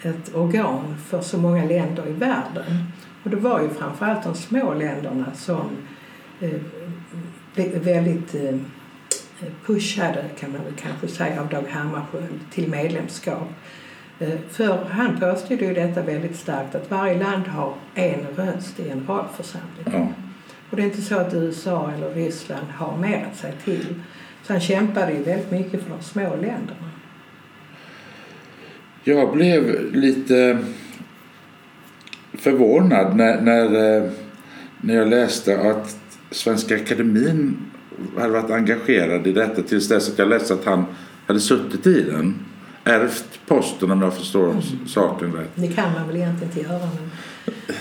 ett 0.03 0.35
organ 0.35 0.97
för 1.07 1.21
så 1.21 1.39
många 1.39 1.65
länder 1.65 2.09
i 2.09 2.13
världen. 2.13 2.93
Och 3.29 3.35
det 3.35 3.41
var 3.41 3.63
ju 3.63 3.69
framförallt 3.69 4.25
de 4.25 4.35
små 4.35 4.75
länderna 4.75 5.27
som 5.35 5.71
eh, 6.41 6.61
blev 7.55 7.85
väldigt 7.85 8.35
eh, 8.35 8.55
pushade, 9.67 10.25
kan 10.41 10.53
man 10.53 10.65
väl 10.65 10.73
kanske 10.83 11.09
säga, 11.09 11.41
av 11.41 11.49
Dag 11.49 11.65
Hammarskjöld 11.69 12.41
till 12.51 12.69
medlemskap. 12.71 13.49
Eh, 14.19 14.39
för 14.51 14.85
han 14.85 15.21
påstod 15.21 15.63
ju 15.63 15.75
detta 15.75 16.03
väldigt 16.03 16.37
starkt 16.37 16.75
att 16.75 16.91
varje 16.91 17.19
land 17.19 17.47
har 17.47 17.75
en 17.95 18.27
röst 18.37 18.81
i 18.81 18.85
generalförsamlingen. 18.85 19.93
ja. 19.93 20.09
Och 20.71 20.77
det 20.77 20.83
är 20.83 20.87
inte 20.87 21.03
så 21.03 21.19
att 21.19 21.35
USA 21.35 21.93
eller 21.97 22.15
Ryssland 22.15 22.67
har 22.67 22.97
mer 22.97 23.27
att 23.33 23.39
säga 23.39 23.55
till. 23.65 23.95
Så 24.43 24.53
han 24.53 24.61
kämpade 24.61 25.13
ju 25.13 25.23
väldigt 25.23 25.51
mycket 25.51 25.83
för 25.83 25.91
de 25.91 26.03
små 26.03 26.37
länderna. 26.37 26.91
Jag 29.05 29.33
blev 29.33 29.93
lite 29.95 30.59
förvånad 32.35 33.17
när, 33.17 33.41
när, 33.41 33.97
eh, 33.97 34.11
när 34.81 34.95
jag 34.95 35.09
läste 35.09 35.61
att 35.61 35.97
Svenska 36.31 36.77
Akademin 36.77 37.57
hade 38.19 38.33
varit 38.33 38.51
engagerad 38.51 39.27
i 39.27 39.33
detta 39.33 39.63
tills 39.63 39.89
dess 39.89 40.13
att 40.13 40.19
jag 40.19 40.29
läste 40.29 40.55
att 40.55 40.65
han 40.65 40.85
hade 41.27 41.41
suttit 41.41 41.87
i 41.87 42.03
den. 42.03 42.35
Ärvt 42.85 43.41
posten 43.47 43.91
om 43.91 44.03
jag 44.03 44.15
förstår 44.15 44.55
saken 44.87 45.33
rätt. 45.33 45.51
Det 45.55 45.69
kan 45.69 45.93
man 45.93 46.07
väl 46.07 46.17
egentligen 46.17 46.53
inte 46.53 46.73
göra. 46.73 46.79
Men 46.79 47.11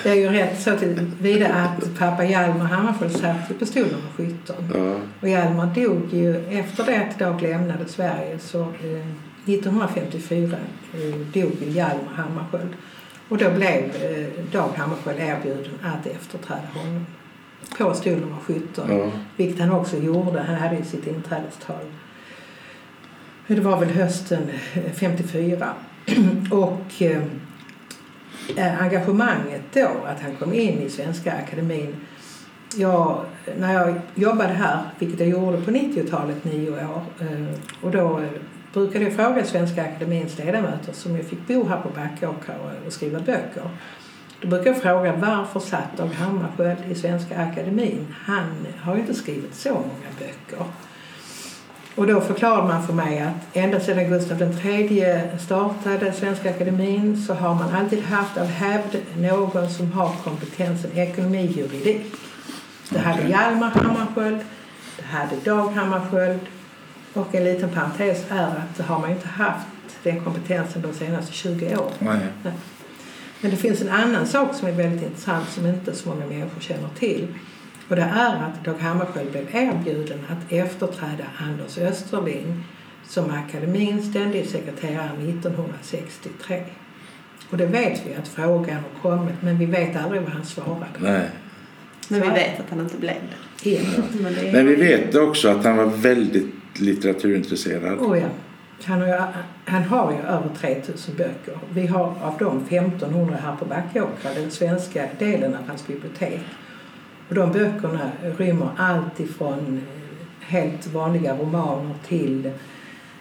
det 0.03 0.09
är 0.09 0.15
ju 0.15 0.29
rätt 0.29 0.61
så 0.61 0.75
tillvida 0.75 1.47
att 1.53 1.97
pappa 1.99 2.25
Hjalmar 2.25 2.65
Hammarskjöld 2.65 3.11
satt 3.11 3.59
på 3.59 3.65
stol 3.65 3.83
nummer 3.83 4.33
17. 4.45 4.55
Ja, 4.73 4.95
Och 5.21 5.29
Hjalmar 5.29 5.75
dog 5.75 6.13
ju 6.13 6.45
efter 6.49 6.85
det 6.85 6.97
att 6.97 7.19
Dag 7.19 7.41
lämnade 7.41 7.85
Sverige 7.87 8.39
så 8.39 8.61
eh, 8.61 9.07
1954 9.45 10.57
eh, 10.93 11.41
dog 11.41 11.53
Hjalmar 11.67 12.13
Hammarskjöld. 12.15 12.73
Och 13.29 13.37
då 13.37 13.51
blev 13.51 13.95
eh, 13.95 14.43
Dag 14.51 14.69
Hammarskjöld 14.75 15.19
erbjuden 15.19 15.79
att 15.83 16.07
efterträda 16.07 16.67
honom 16.73 17.05
på 17.77 17.93
stol 17.93 18.19
nummer 18.19 18.37
17. 18.45 18.97
ja. 18.97 19.11
Vilket 19.35 19.59
han 19.59 19.71
också 19.71 19.97
gjorde. 19.97 20.41
Han 20.41 20.55
hade 20.55 20.75
ju 20.75 20.83
sitt 20.83 21.07
inträdestal. 21.07 21.85
Det 23.47 23.59
var 23.59 23.79
väl 23.79 23.89
hösten 23.89 24.49
eh, 24.73 24.91
54. 24.93 25.73
Och 26.51 27.01
eh, 27.01 27.21
eh, 28.55 28.81
engagemanget 28.81 29.61
då, 29.73 29.89
att 30.05 30.21
han 30.21 30.35
kom 30.35 30.53
in 30.53 30.81
i 30.81 30.89
Svenska 30.89 31.33
Akademin. 31.33 31.95
Jag, 32.75 33.25
när 33.57 33.73
jag 33.73 34.01
jobbade 34.15 34.53
här, 34.53 34.79
vilket 34.99 35.19
jag 35.19 35.29
gjorde 35.29 35.61
på 35.61 35.71
90-talet, 35.71 36.43
nio 36.43 36.69
år, 36.69 37.03
eh, 37.19 37.47
och 37.81 37.91
då 37.91 38.19
eh, 38.19 38.29
brukade 38.77 39.05
jag 39.05 39.13
fråga 39.13 39.45
Svenska 39.45 39.81
Akademins 39.81 40.37
ledamöter 40.37 40.93
som 40.93 41.15
ju 41.15 41.23
fick 41.23 41.47
bo 41.47 41.67
här 41.67 41.81
på 41.81 41.89
Backåkra 41.89 42.55
och, 42.85 42.93
skriva 42.93 43.19
böcker. 43.19 43.69
Då 44.41 44.47
brukar 44.47 44.71
jag 44.71 44.81
fråga 44.81 45.13
varför 45.13 45.59
satt 45.59 45.97
Dag 45.97 46.07
Hammarskjöld 46.07 46.77
i 46.91 46.95
Svenska 46.95 47.41
Akademin? 47.41 48.15
Han 48.25 48.67
har 48.81 48.95
ju 48.95 49.01
inte 49.01 49.13
skrivit 49.13 49.55
så 49.55 49.69
många 49.73 50.09
böcker. 50.19 50.65
Och 51.95 52.07
då 52.07 52.21
förklarade 52.21 52.67
man 52.67 52.87
för 52.87 52.93
mig 52.93 53.19
att 53.19 53.57
ända 53.57 53.79
sedan 53.79 54.09
Gustav 54.09 54.41
III 54.41 55.21
startade 55.39 56.13
Svenska 56.13 56.49
Akademin 56.49 57.17
så 57.17 57.33
har 57.33 57.55
man 57.55 57.75
alltid 57.75 58.03
haft 58.03 58.37
av 58.37 58.45
hävd 58.45 58.97
någon 59.17 59.69
som 59.69 59.91
har 59.91 60.11
kompetensen 60.23 60.91
ekonomi 60.97 61.53
juridik. 61.57 62.13
Det 62.89 62.99
hade. 62.99 63.27
Hjalmar 63.27 63.69
Hammarskjöld, 63.69 64.39
det 64.97 65.05
hade 65.05 65.35
Dag 65.43 65.67
Hammarskjöld 65.69 66.39
och 67.17 67.35
en 67.35 67.43
liten 67.43 67.69
parentes 67.69 68.25
är 68.29 68.47
att 68.47 68.77
det 68.77 68.83
har 68.83 68.99
man 68.99 69.11
inte 69.11 69.27
haft 69.27 69.67
den 70.03 70.23
kompetensen 70.23 70.81
de 70.81 70.93
senaste 70.93 71.33
20 71.33 71.75
åren. 71.77 71.91
Nej. 71.99 72.53
Men 73.41 73.51
det 73.51 73.57
finns 73.57 73.81
en 73.81 73.89
annan 73.89 74.27
sak 74.27 74.55
som 74.55 74.67
är 74.67 74.71
väldigt 74.71 75.03
intressant 75.03 75.49
som 75.49 75.65
inte 75.65 75.95
så 75.95 76.09
många 76.09 76.25
människor 76.25 76.61
känner 76.61 76.89
till. 76.99 77.27
Och 77.89 77.95
det 77.95 78.01
är 78.01 78.35
att 78.35 78.65
Dag 78.65 78.75
Hammarskjöld 78.79 79.31
blev 79.31 79.55
erbjuden 79.55 80.19
att 80.29 80.51
efterträda 80.51 81.23
Anders 81.37 81.77
Österling 81.77 82.63
som 83.07 83.31
akademins 83.31 84.09
ständig 84.09 84.45
sekreterare 84.45 85.11
1963. 85.29 86.63
Och 87.49 87.57
det 87.57 87.65
vet 87.65 88.01
vi 88.05 88.15
att 88.15 88.27
frågan 88.27 88.75
har 88.75 89.01
kommit 89.01 89.35
men 89.41 89.57
vi 89.57 89.65
vet 89.65 89.95
aldrig 89.95 90.21
vad 90.21 90.31
han 90.31 90.45
svarade. 90.45 90.85
Nej. 90.99 91.29
men 92.07 92.21
vi 92.21 92.27
vet 92.27 92.59
att 92.59 92.69
han 92.69 92.79
inte 92.79 92.97
blev 92.97 93.13
det. 93.13 93.69
Helt. 93.69 94.21
Men 94.21 94.33
det 94.33 94.49
är, 94.49 94.53
Men 94.53 94.67
vi 94.67 94.75
vet 94.75 95.15
också 95.15 95.49
att 95.49 95.63
han 95.63 95.77
var 95.77 95.85
väldigt 95.85 96.56
litteraturintresserad. 96.79 97.99
Oh 97.99 98.19
ja. 98.19 98.27
Han 98.83 99.01
har, 99.01 99.07
ju, 99.07 99.13
han 99.65 99.83
har 99.83 100.11
ju 100.11 100.17
över 100.17 100.49
3000 100.59 101.15
böcker. 101.15 101.57
Vi 101.73 101.87
har 101.87 102.15
av 102.21 102.37
dem 102.39 102.57
1500 102.57 103.37
här 103.43 103.55
på 103.55 103.65
Backåkra, 103.65 104.33
den 104.35 104.51
svenska 104.51 105.07
delen 105.19 105.55
av 105.55 105.67
hans 105.67 105.87
bibliotek. 105.87 106.39
Och 107.29 107.35
de 107.35 107.51
böckerna 107.51 108.11
rymmer 108.37 108.69
allt 108.77 109.19
ifrån 109.19 109.77
eh, 109.77 110.47
helt 110.47 110.87
vanliga 110.87 111.37
romaner 111.37 111.95
till 112.07 112.51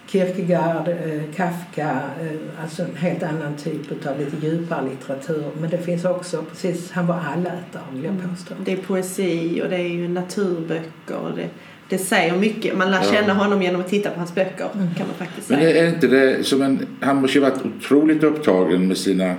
Kierkegaard, 0.07 0.89
eh, 0.89 1.23
Kafka, 1.35 2.01
eh, 2.21 2.63
alltså 2.63 2.83
en 2.83 2.97
helt 2.97 3.23
annan 3.23 3.57
typ 3.57 4.07
av 4.07 4.19
lite 4.19 4.47
djupare 4.47 4.89
litteratur. 4.89 5.51
Men 5.61 5.71
det 5.71 5.79
finns 5.79 6.05
också, 6.05 6.43
precis, 6.43 6.91
han 6.91 7.07
var 7.07 7.15
allätare 7.15 7.83
vill 7.93 8.05
jag 8.05 8.31
påstå. 8.31 8.55
det 8.65 8.73
är 8.73 8.77
poesi 8.77 9.63
och 9.65 9.71
det 9.71 9.77
är 9.77 9.89
ju 9.89 10.09
naturböcker 10.09 11.17
och 11.17 11.37
det 11.37 11.49
det 11.89 11.99
säger 11.99 12.37
mycket. 12.37 12.77
Man 12.79 12.91
lär 12.91 13.03
Ja. 13.05 13.13
känna 13.13 13.35
honom 13.35 13.63
genom 13.63 13.81
att 13.81 13.89
titta 13.89 14.11
på 14.11 14.19
hans 14.19 14.35
böcker 14.35 14.69
kan 14.73 15.07
man 15.07 15.17
faktiskt 15.19 15.51
Men 15.51 15.59
säga. 15.59 15.73
det 15.73 15.79
är 15.81 15.89
inte 15.89 16.07
det 16.07 16.47
som 16.47 16.63
en, 16.63 16.87
han 17.01 17.17
måste 17.17 17.39
ju 17.39 17.45
varit 17.45 17.65
otroligt 17.65 18.23
upptagen 18.23 18.89
med 18.89 18.97
sina, 18.97 19.35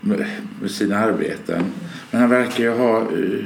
med, 0.00 0.24
med 0.60 0.70
sina 0.70 0.98
arbeten. 0.98 1.62
Men 2.10 2.20
han 2.20 2.30
verkar 2.30 2.64
ju 2.64 2.70
ha 2.70 2.98
eh, 3.00 3.44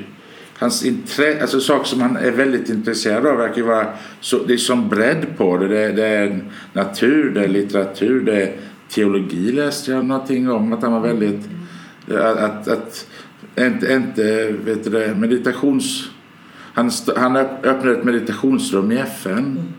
hans 0.58 0.84
intresse, 0.84 1.38
alltså 1.42 1.60
saker 1.60 1.84
som 1.84 2.00
han 2.00 2.16
är 2.16 2.30
väldigt 2.30 2.68
intresserad 2.68 3.26
av 3.26 3.36
verkar 3.36 3.56
ju 3.56 3.62
vara 3.62 3.86
så, 4.20 4.38
det 4.44 4.52
är 4.52 4.58
som 4.58 4.88
bredd 4.88 5.26
på 5.36 5.56
det. 5.56 5.68
Det, 5.68 5.92
det 5.92 6.06
är 6.06 6.40
natur, 6.72 7.30
det 7.34 7.44
är 7.44 7.48
litteratur, 7.48 8.20
det 8.20 8.42
är 8.42 8.52
teologi 8.88 9.52
läste 9.52 9.90
jag 9.92 10.04
någonting 10.04 10.50
om 10.50 10.72
att 10.72 10.82
han 10.82 10.92
var 10.92 11.00
väldigt 11.00 11.48
att, 12.08 12.36
att, 12.38 12.68
att 12.68 13.06
inte, 13.58 13.92
inte 13.92 14.52
vet 14.64 14.84
du 14.84 14.90
det, 14.90 15.14
meditations 15.14 16.08
han, 16.74 16.90
han 17.16 17.36
öpp- 17.36 17.64
öppnade 17.66 17.98
ett 17.98 18.04
meditationsrum 18.04 18.92
i 18.92 18.98
FN. 18.98 19.72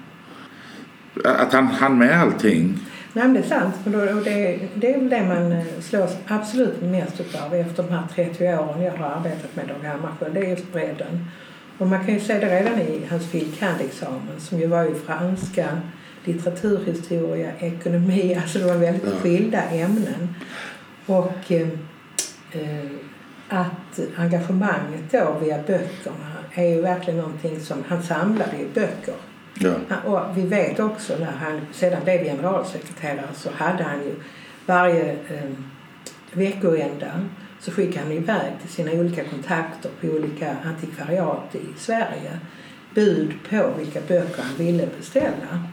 Att 1.25 1.53
han 1.53 1.67
hann 1.67 1.97
med 1.97 2.19
allting. 2.21 2.79
Nej, 3.13 3.23
men 3.25 3.33
det 3.33 3.39
är 3.39 3.43
sant. 3.43 3.75
Då, 3.85 4.00
och 4.00 4.23
det, 4.23 4.59
det 4.75 4.93
är 4.93 5.00
väl 5.00 5.09
det 5.09 5.23
man 5.27 5.51
eh, 5.51 5.63
slås 5.81 6.17
absolut 6.27 6.81
mest 6.81 7.21
av 7.41 7.53
efter 7.53 7.83
de 7.83 7.89
här 7.89 8.03
30 8.15 8.43
åren 8.43 8.81
jag 8.81 8.91
har 8.91 9.05
arbetat 9.09 9.55
med 9.55 9.67
Dag 9.67 9.89
Hammarskjöld. 9.89 10.33
Det 10.33 10.39
är 10.39 10.50
just 10.50 10.71
bredden. 10.73 11.25
Och 11.77 11.88
man 11.88 12.05
kan 12.05 12.13
ju 12.13 12.19
se 12.19 12.39
det 12.39 12.59
redan 12.62 12.79
i 12.79 13.01
hans 13.09 13.31
fil. 13.31 13.55
kand.-examen 13.59 14.39
som 14.39 14.59
ju 14.59 14.67
var 14.67 14.83
i 14.85 14.95
franska, 15.05 15.67
litteraturhistoria, 16.25 17.51
ekonomi. 17.59 18.35
Alltså 18.41 18.59
det 18.59 18.65
var 18.65 18.75
väldigt 18.77 19.03
Ja. 19.05 19.12
skilda 19.21 19.62
ämnen. 19.63 20.35
Och 21.05 21.51
eh, 21.51 21.67
eh, 22.51 22.89
att 23.50 24.00
engagemanget 24.17 25.12
då 25.12 25.38
via 25.41 25.57
böckerna 25.57 26.33
är 26.53 26.67
ju 26.75 26.81
verkligen 26.81 27.19
någonting 27.19 27.60
som 27.60 27.83
han 27.88 28.03
samlade 28.03 28.57
i 28.57 28.65
böcker. 28.74 29.15
Ja. 29.60 29.74
Och 30.05 30.38
vi 30.38 30.41
vet 30.41 30.79
också 30.79 31.17
när 31.19 31.31
han 31.31 31.62
sedan 31.72 32.03
blev 32.03 32.24
generalsekreterare 32.24 33.33
så 33.33 33.50
hade 33.51 33.83
han 33.83 34.00
ju 34.03 34.15
varje 34.65 35.12
eh, 35.12 35.51
veckoända 36.31 37.12
så 37.60 37.72
skickade 37.72 38.00
han 38.00 38.12
iväg 38.12 38.51
till 38.62 38.69
sina 38.69 38.91
olika 38.91 39.24
kontakter 39.24 39.89
på 40.01 40.07
olika 40.07 40.55
antikvariat 40.63 41.55
i 41.55 41.79
Sverige 41.79 42.39
bud 42.95 43.33
på 43.50 43.69
vilka 43.77 44.01
böcker 44.01 44.43
han 44.43 44.55
ville 44.57 44.88
beställa. 44.98 45.63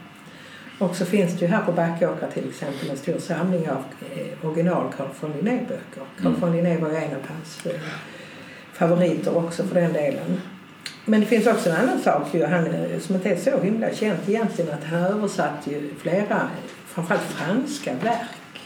Och 0.79 0.95
så 0.95 1.05
finns 1.05 1.33
det 1.33 1.45
ju 1.45 1.51
här 1.51 1.61
på 1.65 1.71
Backåkra 1.71 2.27
till 2.33 2.49
exempel 2.49 2.89
en 2.89 2.97
stor 2.97 3.19
samling 3.19 3.69
av 3.69 3.83
eh, 4.15 4.45
original 4.45 4.93
Carl 4.97 5.07
von 5.19 5.31
Linné-böcker. 5.31 6.03
Carl 6.21 6.27
Mm. 6.27 6.39
von 6.39 6.51
Linné 6.51 6.77
var 6.77 6.89
ju 6.89 6.95
en 6.95 7.15
av 7.15 7.27
hans 7.27 7.65
eh, 7.65 7.81
favoriter 8.73 9.37
också 9.37 9.63
för 9.63 9.75
den 9.75 9.93
delen. 9.93 10.41
Men 11.05 11.19
det 11.19 11.25
finns 11.25 11.47
också 11.47 11.69
en 11.69 11.75
annan 11.75 11.99
sak 11.99 12.33
ju, 12.33 12.45
han, 12.45 12.67
eh, 12.67 12.99
som 12.99 13.15
inte 13.15 13.29
är 13.29 13.35
så 13.35 13.59
himla 13.59 13.93
känt 13.93 14.29
egentligen 14.29 14.73
att 14.73 14.83
han 14.83 14.99
översatte 14.99 15.71
ju 15.71 15.93
flera, 15.97 16.49
framförallt 16.85 17.23
franska 17.23 17.93
verk. 17.93 18.61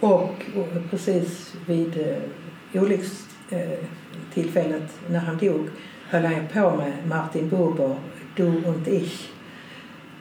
Och, 0.00 0.34
och 0.56 0.90
precis 0.90 1.54
vid 1.66 2.00
eh, 2.00 2.16
olyckstillfället 2.82 4.82
eh, 4.82 5.10
när 5.10 5.20
han 5.20 5.38
dog 5.38 5.68
höll 6.08 6.24
han 6.24 6.48
på 6.52 6.76
med 6.76 6.92
Martin 7.08 7.48
Buber, 7.48 7.96
Du 8.36 8.46
und 8.46 8.88
ich, 8.88 9.28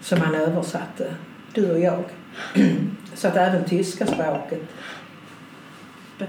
som 0.01 0.21
han 0.21 0.35
översatte, 0.35 1.15
Du 1.53 1.71
och 1.71 1.79
jag. 1.79 2.03
Så 3.13 3.27
att 3.27 3.35
även 3.35 3.65
tyska 3.65 4.05
språket, 4.05 4.61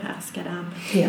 Behärskade 0.01 0.51
han. 0.51 0.67
ja. 0.93 1.09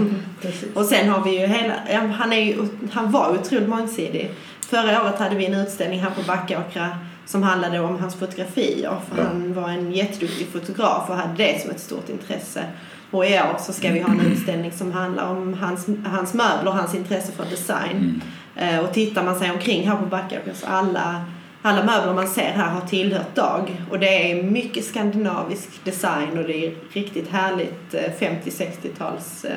Och 0.74 0.86
sen 0.86 1.10
har 1.10 1.24
vi 1.24 1.40
ju 1.40 1.48
hela, 1.48 1.74
han, 2.14 2.34
är 2.34 2.38
ju, 2.42 2.68
han 2.92 3.12
var 3.12 3.30
otroligt 3.30 3.70
mångsidig. 3.70 4.32
Förra 4.62 5.04
året 5.04 5.20
hade 5.20 5.36
vi 5.36 5.46
en 5.46 5.54
utställning 5.54 6.00
här 6.00 6.10
på 6.10 6.22
Backåkra 6.28 6.98
som 7.26 7.44
handlade 7.44 7.80
om 7.80 8.00
hans 8.00 8.16
fotografier. 8.16 8.96
För 9.10 9.18
Ja. 9.22 9.24
han 9.28 9.54
var 9.54 9.70
en 9.70 9.92
jätteduktig 9.92 10.48
fotograf 10.48 11.10
och 11.10 11.16
hade 11.16 11.34
det 11.38 11.62
som 11.62 11.72
ett 11.72 11.80
stort 11.80 12.10
intresse. 12.10 12.64
Och 13.12 13.26
i 13.26 13.34
år 13.34 13.58
så 13.60 13.74
ska 13.74 13.92
vi 13.92 14.00
ha 14.00 14.10
en 14.12 14.20
utställning 14.32 14.72
som 14.72 14.92
handlar 14.92 15.30
om 15.30 15.54
hans, 15.54 15.88
hans 16.06 16.34
möbler 16.34 16.68
och 16.72 16.78
hans 16.78 16.96
intresse 16.96 17.32
för 17.32 17.46
design. 17.46 18.22
Mm. 18.56 18.76
Eh, 18.76 18.80
och 18.86 18.94
tittar 18.94 19.24
man 19.24 19.40
sig 19.40 19.52
omkring 19.52 19.88
här 19.90 19.96
på 19.96 20.06
Backåkra 20.06 20.54
så 20.54 20.66
alla, 20.68 21.26
alla 21.70 21.84
möbler 21.84 22.14
man 22.14 22.28
ser 22.28 22.52
här 22.52 22.70
har 22.70 22.82
tillhört 22.82 23.36
Dag. 23.36 23.82
Och 23.92 24.00
det 24.00 24.32
är 24.32 24.44
mycket 24.44 24.86
skandinavisk 24.86 25.70
design 25.84 26.38
och 26.38 26.44
det 26.44 26.66
är 26.68 26.74
riktigt 26.94 27.30
härligt 27.32 27.94
eh, 27.94 28.00
50-60-tals 28.20 29.46
eh, 29.46 29.52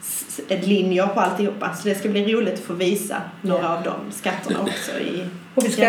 s- 0.00 0.40
linjer 0.62 1.06
på 1.06 1.20
alltihopa. 1.20 1.74
Så 1.74 1.88
det 1.88 1.94
ska 1.94 2.08
bli 2.08 2.34
roligt 2.34 2.54
att 2.54 2.60
få 2.60 2.72
visa 2.72 3.16
några 3.42 3.76
av 3.76 3.82
de 3.82 3.92
skatterna 4.12 4.60
också 4.60 4.98
i 5.00 5.26
Och 5.54 5.64
vi 5.64 5.70
ska, 5.70 5.82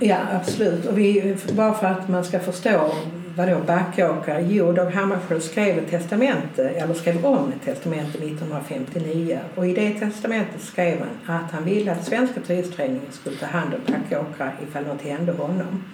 ja, 0.00 0.16
absolut. 0.32 0.86
Och 0.86 0.98
vi, 0.98 1.36
bara 1.52 1.74
för 1.74 1.86
att 1.86 2.08
man 2.08 2.24
ska 2.24 2.40
förstå 2.40 2.94
Vadå 3.36 3.54
då 3.54 3.60
Backåkra... 3.60 4.40
Jo, 4.40 4.72
Dag 4.72 4.90
Hammarskjöld 4.90 5.42
skrev 5.42 5.78
ett 5.78 5.90
testamente, 5.90 6.68
eller 6.68 6.94
skrev 6.94 7.26
om 7.26 7.52
ett 7.52 7.64
testamente 7.64 8.18
1959. 8.18 9.38
Och 9.54 9.66
i 9.66 9.74
det 9.74 9.90
testamentet 9.90 10.60
skrev 10.60 10.98
han 10.98 11.36
att 11.36 11.50
han 11.50 11.64
ville 11.64 11.92
att 11.92 12.04
Svenska 12.04 12.40
turistföreningen 12.40 13.12
skulle 13.12 13.36
ta 13.36 13.46
hand 13.46 13.74
om 13.74 13.80
Backåkra 13.92 14.52
ifall 14.68 14.86
något 14.86 15.02
hände 15.02 15.32
honom. 15.32 15.84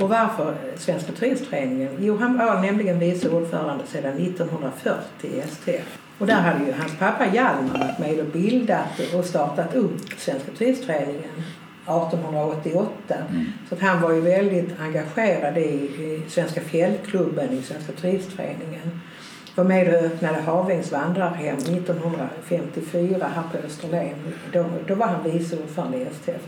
Och 0.00 0.08
varför 0.08 0.54
Svenska 0.76 1.12
turistföreningen? 1.12 1.96
Jo, 2.00 2.16
han 2.16 2.38
var 2.38 2.60
nämligen 2.60 2.98
vice 2.98 3.28
ordförande 3.28 3.84
sedan 3.86 4.16
1940 4.16 5.00
i 5.22 5.40
STF. 5.40 5.98
Och 6.18 6.26
där 6.26 6.40
hade 6.40 6.64
ju 6.64 6.72
hans 6.72 6.98
pappa 6.98 7.26
Hjalmar 7.34 7.78
varit 7.78 7.98
med 7.98 8.20
och 8.20 8.32
bildat 8.32 9.14
och 9.14 9.24
startat 9.24 9.74
upp 9.74 10.00
Svenska 10.18 10.50
turistföreningen 10.58 11.42
1888. 11.86 13.14
Så 13.68 13.74
att 13.74 13.80
han 13.80 14.02
var 14.02 14.12
ju 14.12 14.20
väldigt 14.20 14.80
engagerad 14.80 15.58
i, 15.58 15.60
i 15.60 16.22
Svenska 16.28 16.60
fjällklubben 16.60 17.52
i 17.52 17.62
Svenska 17.62 17.92
turistföreningen. 17.92 19.00
Var 19.54 19.64
med 19.64 19.88
och 19.88 19.94
öppnade 19.94 20.40
Havängts 20.40 20.92
vandrarhem 20.92 21.56
1954 21.56 23.26
här 23.34 23.42
på 23.52 23.66
Österlen. 23.66 24.14
Då, 24.52 24.64
då 24.86 24.94
var 24.94 25.06
han 25.06 25.32
vice 25.32 25.56
ordförande 25.56 25.98
i 25.98 26.06
STF. 26.12 26.42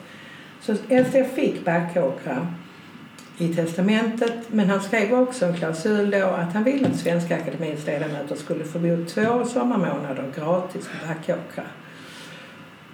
Så 0.60 0.74
STF 0.74 1.34
fick 1.34 1.64
Backåkra 1.64 2.46
i 3.38 3.54
testamentet 3.54 4.34
men 4.48 4.70
han 4.70 4.80
skrev 4.80 5.14
också 5.14 5.46
en 5.46 5.56
klausul 5.56 6.10
då 6.10 6.26
att 6.26 6.52
han 6.52 6.64
ville 6.64 6.88
att 6.88 6.96
Svenska 6.96 7.36
Akademiens 7.36 7.86
ledamöter 7.86 8.36
skulle 8.36 8.64
få 8.64 8.78
bo 8.78 9.04
två 9.04 9.44
sommarmånader 9.44 10.32
gratis 10.36 10.88
på 10.88 11.06
Backåkra. 11.06 11.64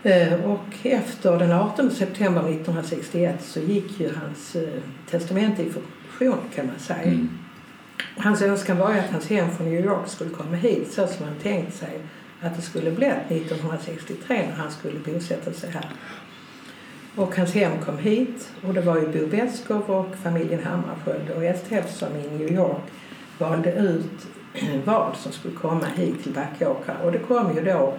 Eh, 0.04 0.44
Och 0.44 0.74
efter 0.82 1.38
den 1.38 1.52
18 1.52 1.90
september 1.90 2.40
1961 2.40 3.44
så 3.44 3.60
gick 3.60 4.00
ju 4.00 4.10
hans 4.14 4.56
eh, 4.56 4.68
testamente 5.10 5.62
i 5.62 5.70
funktion 5.70 6.38
kan 6.54 6.66
man 6.66 6.78
säga. 6.78 7.02
Mm. 7.02 7.28
Hans 8.16 8.42
önskan 8.42 8.78
var 8.78 8.90
att 8.90 9.10
hans 9.10 9.28
hem 9.28 9.50
från 9.50 9.70
New 9.70 9.84
York 9.84 10.08
skulle 10.08 10.30
komma 10.30 10.56
hit 10.56 10.92
så 10.92 11.06
som 11.06 11.26
han 11.26 11.34
tänkt 11.42 11.74
sig 11.76 12.00
att 12.40 12.56
det 12.56 12.62
skulle 12.62 12.90
bli 12.90 13.06
1963 13.06 14.46
när 14.48 14.56
han 14.56 14.70
skulle 14.70 14.98
bosätta 14.98 15.52
sig 15.52 15.70
här. 15.70 15.90
Och 17.16 17.36
hans 17.36 17.54
hem 17.54 17.72
kom 17.84 17.98
hit 17.98 18.52
och 18.62 18.74
det 18.74 18.80
var 18.80 18.96
ju 18.96 19.06
Bo 19.06 19.26
Beskow 19.26 19.90
och 19.90 20.16
familjen 20.22 20.60
Hammarskjöld 20.64 21.30
och 21.30 21.56
STF 21.56 21.96
som 21.98 22.08
i 22.16 22.38
New 22.38 22.52
York 22.52 22.82
valde 23.38 23.72
ut 23.72 24.26
vad 24.84 25.16
som 25.16 25.32
skulle 25.32 25.54
komma 25.54 25.86
hit 25.96 26.22
till 26.22 26.32
Backåkra. 26.32 26.94
Och 27.04 27.12
det 27.12 27.18
kom 27.18 27.56
ju 27.56 27.64
då 27.64 27.94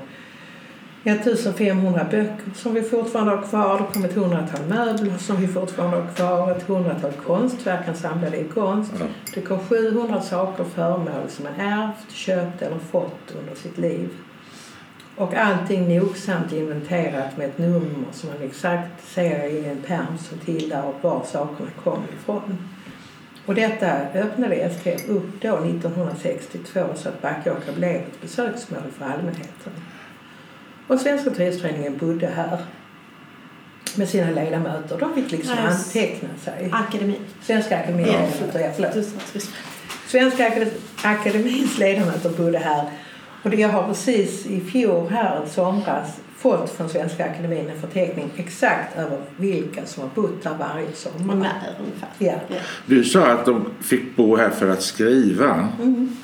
1500 1.05 2.07
böcker 2.11 2.51
som 2.55 2.73
vi 2.73 2.81
fortfarande 2.81 3.35
har 3.35 3.41
kvar. 3.41 3.77
Det 3.77 3.93
kom 3.93 4.05
ett 4.05 4.13
hundratal 4.13 4.65
möbler 4.69 5.17
som 5.17 5.35
vi 5.41 5.47
fortfarande 5.47 5.97
har 5.97 6.13
kvar. 6.13 6.51
Ett 6.51 6.63
hundratal 6.63 7.11
konstverk 7.11 7.97
samlade 7.97 8.37
i 8.37 8.43
konst. 8.43 8.93
Ja. 8.99 9.05
Det 9.33 9.41
kom 9.41 9.59
700 9.59 10.21
saker 10.21 10.63
och 10.63 10.69
föremål 10.69 11.29
som 11.29 11.45
han 11.45 11.59
ärvt, 11.59 12.11
köpt 12.11 12.61
eller 12.61 12.77
fått 12.77 13.35
under 13.39 13.55
sitt 13.55 13.77
liv. 13.77 14.09
Och 15.15 15.33
allting 15.33 15.97
nogsamt 15.97 16.51
inventerat 16.51 17.37
med 17.37 17.49
ett 17.49 17.57
nummer 17.57 18.07
som 18.11 18.29
man 18.29 18.41
exakt 18.41 19.07
ser 19.07 19.45
i 19.45 19.65
en 19.65 19.81
pärm 19.81 20.17
som 20.17 20.37
tillhör 20.37 20.93
var 21.01 21.23
sakerna 21.25 21.69
kom 21.83 22.03
ifrån. 22.19 22.57
Och 23.45 23.55
detta 23.55 23.91
öppnade 24.13 24.69
STF 24.69 25.09
upp 25.09 25.41
då 25.41 25.57
1962 25.57 26.79
så 26.95 27.09
att 27.09 27.21
Backåkra 27.21 27.73
blev 27.75 27.95
ett 27.95 28.21
besöksmål 28.21 28.81
för 28.97 29.05
allmänheten. 29.05 29.73
Och 30.87 30.99
Svenska 30.99 31.29
turistföreningen 31.29 31.97
bodde 31.97 32.27
här 32.27 32.57
med 33.95 34.09
sina 34.09 34.31
ledamöter. 34.31 34.97
De 34.99 35.13
fick 35.15 35.31
liksom 35.31 35.53
Yes. 35.57 35.87
anteckna 35.87 36.29
sig. 36.43 36.69
Akademi. 36.73 37.19
Svenska 37.41 37.77
akademins 37.77 38.09
Ja. 38.11 38.19
ledamöter, 38.19 38.59
ja, 38.59 38.71
förlåt. 38.75 39.07
Svenska 40.07 40.49
Akad- 40.49 40.71
akademins 41.03 41.77
ledamöter 41.77 42.29
bodde 42.29 42.57
här. 42.57 42.85
Och 43.43 43.49
det- 43.49 43.57
jag 43.57 43.69
har 43.69 43.87
precis 43.87 44.45
i 44.45 44.61
fjol 44.61 45.09
här 45.09 45.43
i 45.45 45.49
somras 45.49 46.17
fått 46.37 46.69
från 46.69 46.89
Svenska 46.89 47.25
akademin 47.25 47.69
en 47.69 47.81
förteckning 47.81 48.29
exakt 48.37 48.97
över 48.97 49.17
vilka 49.37 49.85
som 49.85 50.03
har 50.03 50.09
bott 50.15 50.45
här 50.45 50.57
varje 50.59 50.91
sommar. 50.93 51.35
När 51.35 51.75
ungefär. 51.79 52.09
Ja. 52.17 52.57
Du 52.85 53.03
sa 53.03 53.25
att 53.27 53.45
de 53.45 53.65
fick 53.81 54.15
bo 54.15 54.35
här 54.35 54.49
för 54.49 54.69
att 54.69 54.81
skriva. 54.81 55.69
Mm. 55.81 56.15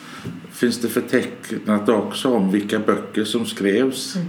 Finns 0.52 0.82
det 0.82 0.88
förtecknat 0.88 1.89
också 1.89 2.36
om 2.36 2.52
vilka 2.52 2.80
böcker 2.80 3.24
som 3.24 3.45
skrevs? 3.45 4.15
Mm. 4.15 4.28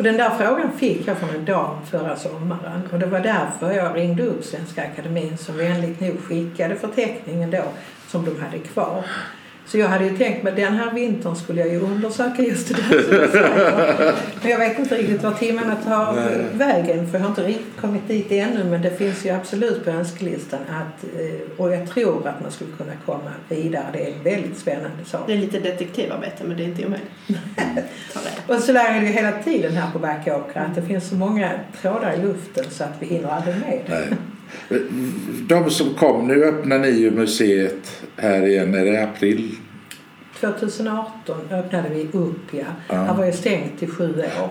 Och 0.00 0.04
den 0.04 0.16
där 0.16 0.30
frågan 0.30 0.72
fick 0.72 1.08
jag 1.08 1.18
från 1.18 1.30
en 1.30 1.44
dam 1.44 1.86
förra 1.90 2.16
sommaren 2.16 2.88
och 2.92 2.98
det 2.98 3.06
var 3.06 3.20
därför 3.20 3.72
jag 3.72 3.96
ringde 3.96 4.22
upp 4.22 4.44
Svenska 4.44 4.82
Akademin 4.82 5.38
som 5.38 5.56
vänligt 5.56 6.00
nog 6.00 6.20
skickade 6.20 6.76
förteckningen 6.76 7.50
då 7.50 7.62
som 8.08 8.24
de 8.24 8.40
hade 8.40 8.58
kvar. 8.58 9.04
Så 9.70 9.78
jag 9.78 9.88
hade 9.88 10.04
ju 10.04 10.16
tänkt 10.16 10.42
mig 10.42 10.52
den 10.56 10.76
här 10.76 10.92
vintern 10.94 11.36
skulle 11.36 11.60
jag 11.60 11.68
ju 11.68 11.80
undersöka 11.80 12.42
just 12.42 12.68
det 12.68 12.74
där. 12.74 14.14
Men 14.42 14.50
jag 14.50 14.58
vet 14.58 14.78
inte 14.78 14.96
riktigt 14.96 15.22
var 15.22 15.32
timmarna 15.32 15.76
tar 15.76 16.14
Nej. 16.14 16.44
vägen 16.52 17.10
för 17.10 17.18
jag 17.18 17.24
har 17.24 17.28
inte 17.30 17.42
riktigt 17.42 17.80
kommit 17.80 18.08
dit 18.08 18.32
ännu 18.32 18.64
men 18.64 18.82
det 18.82 18.90
finns 18.90 19.26
ju 19.26 19.30
absolut 19.30 19.84
på 19.84 19.90
önskelistan 19.90 20.60
att, 20.60 21.04
eh, 21.04 21.60
och 21.60 21.72
jag 21.72 21.88
tror 21.90 22.28
att 22.28 22.42
man 22.42 22.50
skulle 22.50 22.70
kunna 22.76 22.92
komma 23.06 23.30
vidare. 23.48 23.84
Det 23.92 24.04
är 24.04 24.12
en 24.12 24.22
väldigt 24.22 24.58
spännande 24.58 25.04
sak. 25.04 25.22
Det 25.26 25.32
är 25.32 25.36
lite 25.36 25.58
detektivarbete 25.58 26.44
men 26.44 26.56
det 26.56 26.62
är 26.62 26.68
inte 26.68 26.86
omöjligt. 26.86 27.10
Och 28.46 28.56
så 28.56 28.72
där 28.72 28.94
är 28.94 29.00
det 29.00 29.06
ju 29.06 29.12
hela 29.12 29.32
tiden 29.32 29.72
här 29.72 29.90
på 29.92 29.98
Backåkra 29.98 30.62
att 30.62 30.74
det 30.74 30.82
finns 30.82 31.08
så 31.08 31.14
många 31.14 31.50
trådar 31.80 32.14
i 32.14 32.22
luften 32.22 32.64
så 32.70 32.84
att 32.84 32.94
vi 32.98 33.06
hinner 33.06 33.28
aldrig 33.28 33.54
med. 33.56 33.80
Nej. 33.88 34.08
De 35.48 35.70
som 35.70 35.94
kom, 35.94 36.28
nu 36.28 36.44
öppnar 36.44 36.78
ni 36.78 36.90
ju 36.90 37.10
museet 37.10 38.02
här 38.16 38.46
igen. 38.46 38.74
Är 38.74 38.84
det 38.84 39.02
april? 39.02 39.56
2018 40.40 41.40
öppnade 41.50 41.88
vi 41.88 42.08
upp, 42.12 42.54
ja. 42.54 42.64
Ja. 42.88 42.94
Han 42.94 43.16
var 43.16 43.24
ju 43.24 43.32
stängt 43.32 43.82
i 43.82 43.86
sju 43.86 44.18
år. 44.18 44.50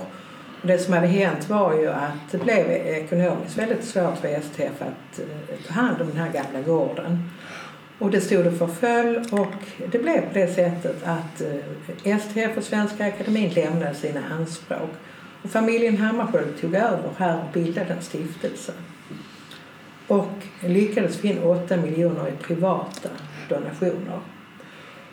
Och 0.62 0.68
det 0.68 0.80
som 0.80 0.94
hade 0.94 1.08
hänt 1.08 1.50
var 1.50 1.74
ju 1.74 1.88
att 1.90 2.32
det 2.32 2.38
blev 2.38 2.72
ekonomiskt 2.72 3.58
väldigt 3.58 3.84
svårt 3.84 4.18
för 4.18 4.40
STF 4.42 4.82
att 4.82 5.20
eh, 5.20 5.58
ta 5.68 5.74
hand 5.74 6.02
om 6.02 6.08
den 6.08 6.18
här 6.18 6.32
gamla 6.32 6.62
gården. 6.62 7.30
Och 8.00 8.12
det 8.12 8.22
stod 8.22 8.48
och 8.48 8.54
förföll 8.54 9.26
och 9.32 9.88
det 9.92 10.00
blev 10.00 10.22
på 10.22 10.34
det 10.34 10.54
sättet 10.54 11.04
att 11.04 11.42
eh, 12.04 12.18
STF 12.20 12.58
och 12.58 12.64
Svenska 12.64 13.08
Akademin 13.08 13.50
lämnade 13.50 13.96
sina 13.96 14.22
anspråk. 14.40 14.90
Och 15.44 15.50
familjen 15.50 15.98
Hammarskjöld 15.98 16.62
tog 16.62 16.76
över 16.76 17.10
här 17.18 17.38
och 17.38 17.54
bildade 17.54 17.94
en 17.94 18.02
stiftelse. 18.02 18.74
Och 20.08 20.32
lyckades 20.62 21.18
få 21.18 21.28
in 21.28 21.44
8 21.44 21.78
miljoner 21.78 22.28
i 22.28 22.44
privata 22.44 23.10
donationer. 23.50 24.20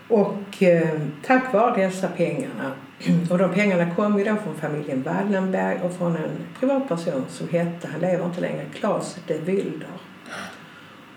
Och 0.08 0.62
eh, 0.62 1.00
tack 1.26 1.52
vare 1.52 1.82
dessa 1.84 2.08
pengarna, 2.08 2.72
och 3.30 3.38
de 3.38 3.52
pengarna 3.52 3.94
kom 3.94 4.18
ju 4.18 4.24
då 4.24 4.36
från 4.36 4.54
familjen 4.54 5.02
Wallenberg 5.02 5.80
och 5.82 5.96
från 5.96 6.16
en 6.16 6.30
privatperson 6.60 7.24
som 7.28 7.48
hette, 7.48 7.88
han 7.88 8.00
lever 8.00 8.24
inte 8.24 8.40
längre, 8.40 8.64
Claes 8.74 9.16
de 9.26 9.38
Wilder. 9.38 9.88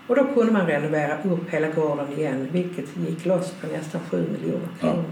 Och 0.06 0.16
då 0.16 0.24
kunde 0.24 0.52
man 0.52 0.66
renovera 0.66 1.22
upp 1.22 1.50
hela 1.50 1.68
gården 1.68 2.12
igen 2.12 2.48
vilket 2.52 2.96
gick 2.96 3.24
loss 3.26 3.52
på 3.60 3.66
nästan 3.66 4.00
7 4.10 4.24
miljoner 4.32 4.68
kronor. 4.80 5.04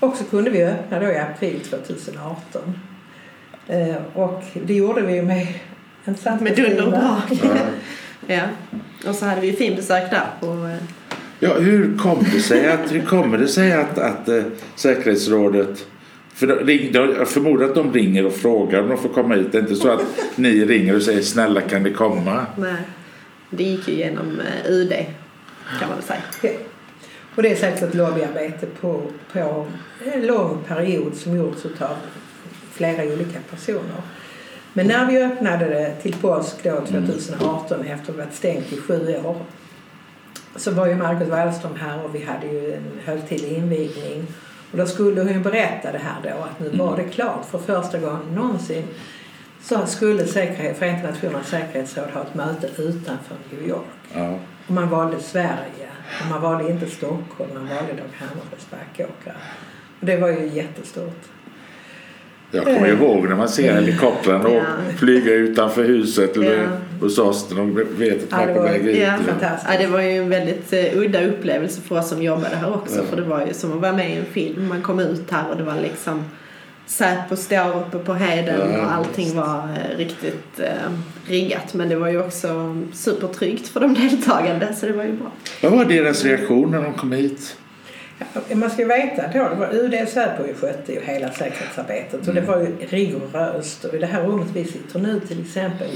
Och 0.00 0.16
så 0.16 0.24
kunde 0.24 0.50
vi 0.50 0.64
öppna 0.64 1.00
då 1.00 1.06
i 1.06 1.18
april 1.18 1.60
2018. 1.60 2.80
Eh, 3.68 3.96
och 4.14 4.42
det 4.66 4.74
gjorde 4.74 5.02
vi 5.02 5.22
med 5.22 5.46
en 6.04 6.14
sant 6.14 6.42
Med 6.42 6.56
dunder 6.56 6.84
och 6.84 6.90
brak. 6.90 7.40
Ja. 7.42 7.50
Ja. 8.26 8.42
Och 9.08 9.14
så 9.14 9.26
hade 9.26 9.40
vi 9.40 9.46
ju 9.46 9.52
fin 9.56 9.76
besök 9.76 10.10
där 10.10 10.26
på 10.40 10.46
eh, 10.46 10.76
Ja, 11.40 11.54
hur 11.54 11.98
kom 11.98 12.24
det 12.34 12.40
sig 12.40 12.70
att, 12.70 12.92
hur 12.92 13.02
kommer 13.02 13.38
det 13.38 13.48
sig 13.48 13.72
att, 13.72 13.98
att 13.98 14.28
eh, 14.28 14.42
säkerhetsrådet 14.74 15.86
för 16.34 16.46
de, 16.46 16.54
ring, 16.54 16.90
jag 16.92 17.28
förmodar 17.28 17.64
att 17.64 17.74
de 17.74 17.92
ringer 17.92 18.26
och 18.26 18.32
frågar 18.32 18.82
om 18.82 18.88
de 18.88 18.98
får 18.98 19.08
komma 19.08 19.34
hit. 19.34 19.52
Det 19.52 19.58
är 19.58 19.62
inte 19.62 19.76
så 19.76 19.88
att 19.88 20.04
ni 20.36 20.64
ringer 20.64 20.96
och 20.96 21.02
säger 21.02 21.22
snälla 21.22 21.60
kan 21.60 21.82
ni 21.82 21.92
komma? 21.92 22.46
Nej. 22.56 22.74
Det 23.50 23.64
gick 23.64 23.88
ju 23.88 23.94
genom 23.94 24.40
eh, 24.40 24.70
UD 24.70 24.92
kan 25.80 25.88
man 25.88 25.98
väl 25.98 26.02
säga. 26.02 26.20
Ja. 26.42 26.50
Och 27.34 27.42
det 27.42 27.52
är 27.52 27.56
säkert 27.56 27.82
ett 27.82 27.94
lobbyarbete 27.94 28.66
på, 28.80 29.02
på 29.32 29.66
en 30.12 30.26
lång 30.26 30.58
period 30.68 31.14
som 31.14 31.36
gjorts 31.36 31.64
av 31.64 31.96
flera 32.72 33.04
olika 33.04 33.38
personer. 33.50 34.02
Men 34.72 34.86
när 34.86 35.06
vi 35.06 35.22
öppnade 35.22 35.64
det 35.64 35.94
till 36.02 36.14
påsk 36.14 36.56
då 36.62 36.80
2018 36.80 37.80
efter 37.80 37.92
att 37.92 38.06
ha 38.06 38.24
varit 38.24 38.34
stängt 38.34 38.72
i 38.72 38.76
sju 38.76 39.16
år 39.24 39.36
så 40.56 40.70
var 40.70 40.86
ju 40.86 40.94
Margot 40.94 41.28
Wallström 41.28 41.74
här 41.74 42.04
och 42.04 42.14
vi 42.14 42.24
hade 42.24 42.46
ju 42.46 42.72
en 42.72 43.00
högtidlig 43.04 43.52
invigning. 43.52 44.26
Och 44.72 44.78
då 44.78 44.86
skulle 44.86 45.20
hon 45.20 45.32
ju 45.32 45.40
berätta 45.40 45.92
det 45.92 45.98
här 45.98 46.16
då 46.22 46.42
att 46.42 46.60
nu 46.60 46.78
var 46.78 46.96
det 46.96 47.04
klart 47.04 47.44
för 47.50 47.58
första 47.58 47.98
gången 47.98 48.34
någonsin 48.34 48.84
så 49.62 49.86
skulle 49.86 50.26
säkerhet, 50.26 50.78
Förenta 50.78 51.10
Nationernas 51.10 51.48
säkerhetsråd 51.48 52.10
ha 52.10 52.22
ett 52.22 52.34
möte 52.34 52.66
utanför 52.66 53.36
New 53.50 53.68
York. 53.68 53.84
Ja. 54.14 54.38
Och 54.66 54.74
man 54.74 54.88
valde 54.88 55.20
Sverige. 55.20 55.88
Och 56.20 56.30
man 56.30 56.42
valde 56.42 56.70
inte 56.70 56.86
Stockholm, 56.86 57.50
man 57.54 57.68
valde 57.68 57.92
Dag 57.92 58.08
Hammarskjölds 58.14 58.70
Backåkra. 58.70 59.32
Och 60.00 60.06
det 60.06 60.16
var 60.16 60.28
ju 60.28 60.48
jättestort. 60.48 61.22
Jag 62.50 62.64
kommer 62.64 62.86
ihåg 62.86 63.28
när 63.28 63.36
man 63.36 63.48
ser 63.48 63.74
helikoptrarna 63.74 64.50
Ja. 64.50 64.60
och 64.60 64.98
flyga 64.98 65.32
utanför 65.34 65.84
huset 65.84 66.36
eller 66.36 66.62
Ja. 66.62 66.68
hos 67.00 67.18
oss 67.18 67.46
när 67.50 67.56
de 67.56 67.74
vet 67.98 68.22
att 68.22 68.28
Ja, 68.30 68.36
man 68.38 68.48
är 68.48 68.54
på 68.54 68.60
var- 68.60 68.68
väg 68.68 68.86
ut. 68.86 68.98
Ja. 68.98 69.12
Fantastiskt. 69.26 69.72
Ja, 69.72 69.78
det 69.78 69.86
var 69.86 70.00
ju 70.00 70.10
en 70.18 70.28
väldigt 70.28 70.72
eh, 70.72 70.98
udda 70.98 71.24
upplevelse 71.26 71.80
för 71.80 71.98
oss 71.98 72.08
som 72.08 72.22
jobbade 72.22 72.56
här 72.56 72.74
också. 72.74 72.96
Ja. 72.96 73.02
För 73.10 73.16
det 73.16 73.22
var 73.22 73.46
ju 73.46 73.52
som 73.54 73.72
att 73.72 73.80
vara 73.80 73.92
med 73.92 74.10
i 74.10 74.16
en 74.16 74.24
film. 74.24 74.68
Man 74.68 74.82
kom 74.82 75.00
ut 75.00 75.30
här 75.30 75.50
och 75.50 75.56
det 75.56 75.62
var 75.64 75.74
liksom 75.82 76.24
Säpo 76.88 77.36
står 77.36 77.76
uppe 77.80 77.98
på 77.98 78.14
heden 78.14 78.60
Ja, 78.72 78.80
och 78.80 78.92
allting 78.92 79.36
var 79.36 79.58
eh, 79.92 79.98
riktigt 79.98 80.60
eh, 80.60 80.68
riggat. 81.26 81.74
Men 81.74 81.88
det 81.88 81.96
var 81.96 82.08
ju 82.08 82.20
också 82.22 82.76
supertryggt 82.94 83.68
för 83.68 83.80
de 83.80 83.94
deltagande 83.94 84.74
så 84.80 84.86
det 84.86 84.92
var 84.92 85.04
ju 85.04 85.12
bra. 85.12 85.30
Vad 85.62 85.72
var 85.72 85.84
deras 85.84 86.24
reaktion 86.24 86.70
när 86.70 86.82
de 86.82 86.92
kom 86.92 87.12
hit? 87.12 87.56
Man 88.54 88.70
ska 88.70 88.84
veta 88.86 89.22
då, 89.32 89.48
det 89.48 89.54
var 89.54 89.74
UD 89.74 89.94
och 90.02 90.08
Säpo 90.08 90.42
skötte 90.60 90.92
ju 90.92 91.00
hela 91.00 91.32
säkerhetsarbetet 91.32 92.28
och 92.28 92.34
det 92.34 92.40
var 92.40 92.58
ju 92.58 92.76
rigoröst. 92.86 93.84
Och 93.84 93.94
i 93.94 93.98
det 93.98 94.06
här 94.06 94.22
rummet 94.22 94.48
vi 94.54 94.64
sitter 94.64 94.98
nu 94.98 95.20
till 95.20 95.40
exempel 95.40 95.88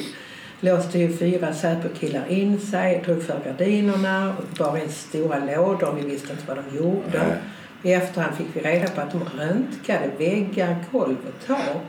låste 0.61 0.99
ju 0.99 1.17
fyra 1.17 1.55
Säpo-killar 1.55 2.27
in 2.29 2.61
sig, 2.61 3.03
drog 3.07 3.23
för 3.23 3.41
gardinerna 3.45 4.35
och 4.39 4.45
bar 4.59 4.77
in 4.77 4.89
stora 4.89 5.39
lådor. 5.39 5.93
Vi 6.03 6.11
visste 6.11 6.33
inte 6.33 6.45
vad 6.47 6.57
de 6.57 6.77
gjorde. 6.77 7.19
Nej. 7.29 7.37
I 7.83 7.93
efterhand 7.93 8.35
fick 8.37 8.47
vi 8.53 8.61
reda 8.61 8.89
på 8.89 9.01
att 9.01 9.11
de 9.13 9.25
röntgade 9.39 10.11
väggar, 10.19 10.77
golv 10.93 11.17
och 11.29 11.47
tak 11.47 11.83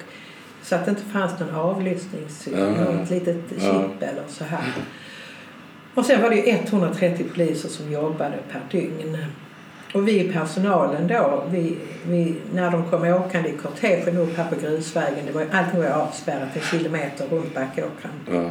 så 0.64 0.76
att 0.76 0.86
det 0.86 0.90
inte 0.92 1.04
fanns 1.06 1.40
någon 1.40 1.56
avlyssningssyn, 1.56 2.54
Ja. 2.58 2.66
något 2.92 3.10
litet 3.10 3.50
chip 3.50 3.62
Ja. 4.00 4.08
eller 4.08 4.24
så 4.30 4.44
här. 4.44 4.74
Och 5.94 6.06
sen 6.06 6.22
var 6.22 6.30
det 6.30 6.36
ju 6.36 6.52
130 6.52 7.26
poliser 7.34 7.70
som 7.70 7.92
jobbade 7.92 8.38
per 8.52 8.62
dygn. 8.80 9.18
Och 9.94 10.08
vi 10.08 10.20
i 10.20 10.34
personalen 10.34 11.08
då, 11.08 11.44
vi, 11.52 11.78
vi, 12.06 12.36
när 12.54 12.72
de 12.72 12.90
kom 12.90 13.04
åkande 13.04 13.50
i 13.50 13.58
kortegen 13.58 14.18
upp 14.18 14.38
här 14.38 14.50
på 14.50 14.56
grusvägen, 14.56 15.26
det 15.26 15.32
var, 15.32 15.46
allting 15.52 15.80
var 15.80 15.90
avspärrat 15.90 16.56
en 16.56 16.62
kilometer 16.62 17.28
runt 17.28 17.54
Backåkran. 17.54 18.12
Ja. 18.32 18.50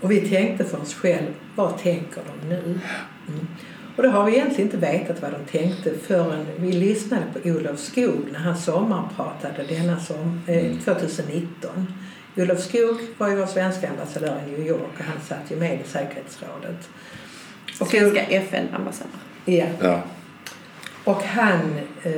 Och 0.00 0.10
vi 0.10 0.20
tänkte 0.20 0.64
för 0.64 0.80
oss 0.80 0.94
själva, 0.94 1.32
vad 1.54 1.78
tänker 1.78 2.22
de 2.40 2.48
nu? 2.48 2.78
Mm. 3.28 3.46
Och 3.96 4.02
då 4.02 4.08
har 4.08 4.24
vi 4.24 4.32
egentligen 4.32 4.70
inte 4.70 4.76
vetat 4.76 5.22
vad 5.22 5.32
de 5.32 5.58
tänkte 5.58 5.94
förrän 5.98 6.46
vi 6.56 6.72
lyssnade 6.72 7.22
på 7.32 7.48
Olof 7.48 7.80
Skog 7.80 8.28
när 8.32 8.38
han 8.38 8.56
sommarpratade 8.56 9.64
denna 9.68 10.00
som, 10.00 10.42
eh, 10.46 10.78
2019. 10.84 11.94
Olof 12.36 12.60
Skog 12.60 12.96
var 13.18 13.28
ju 13.28 13.36
vår 13.36 13.46
svenska 13.46 13.90
ambassadör 13.90 14.40
i 14.46 14.50
New 14.50 14.66
York 14.66 14.98
och 14.98 15.04
han 15.04 15.20
satt 15.20 15.50
ju 15.50 15.56
med 15.56 15.80
i 15.80 15.88
säkerhetsrådet. 15.88 16.88
Och 17.80 17.88
Svenska 17.88 18.22
FN-ambassadör. 18.22 19.33
Ja. 19.44 19.66
Ja. 19.80 20.02
Och 21.04 21.22
han 21.22 21.60
eh, 22.02 22.12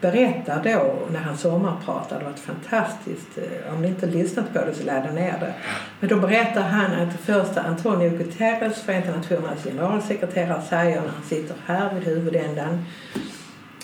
berättar 0.00 0.62
då 0.64 0.98
när 1.12 1.20
han 1.20 1.38
sommarpratar, 1.38 2.18
det 2.18 2.24
var 2.24 2.32
fantastiskt, 2.32 3.38
eh, 3.38 3.74
om 3.74 3.82
ni 3.82 3.88
inte 3.88 4.06
lyssnat 4.06 4.52
på 4.52 4.64
det 4.64 4.74
så 4.74 4.84
ladda 4.84 5.12
ner 5.12 5.38
det. 5.40 5.54
Men 6.00 6.08
då 6.08 6.16
berättar 6.16 6.62
han 6.62 6.92
att 6.92 7.12
det 7.12 7.32
första 7.32 7.62
Antonio 7.62 8.10
Guterres, 8.10 8.82
Förenta 8.82 9.16
Nationernas 9.16 9.64
generalsekreterare, 9.64 10.62
säger 10.68 11.00
när 11.00 11.08
han 11.08 11.22
sitter 11.28 11.54
här 11.66 11.94
vid 11.94 12.04
huvudändan. 12.04 12.84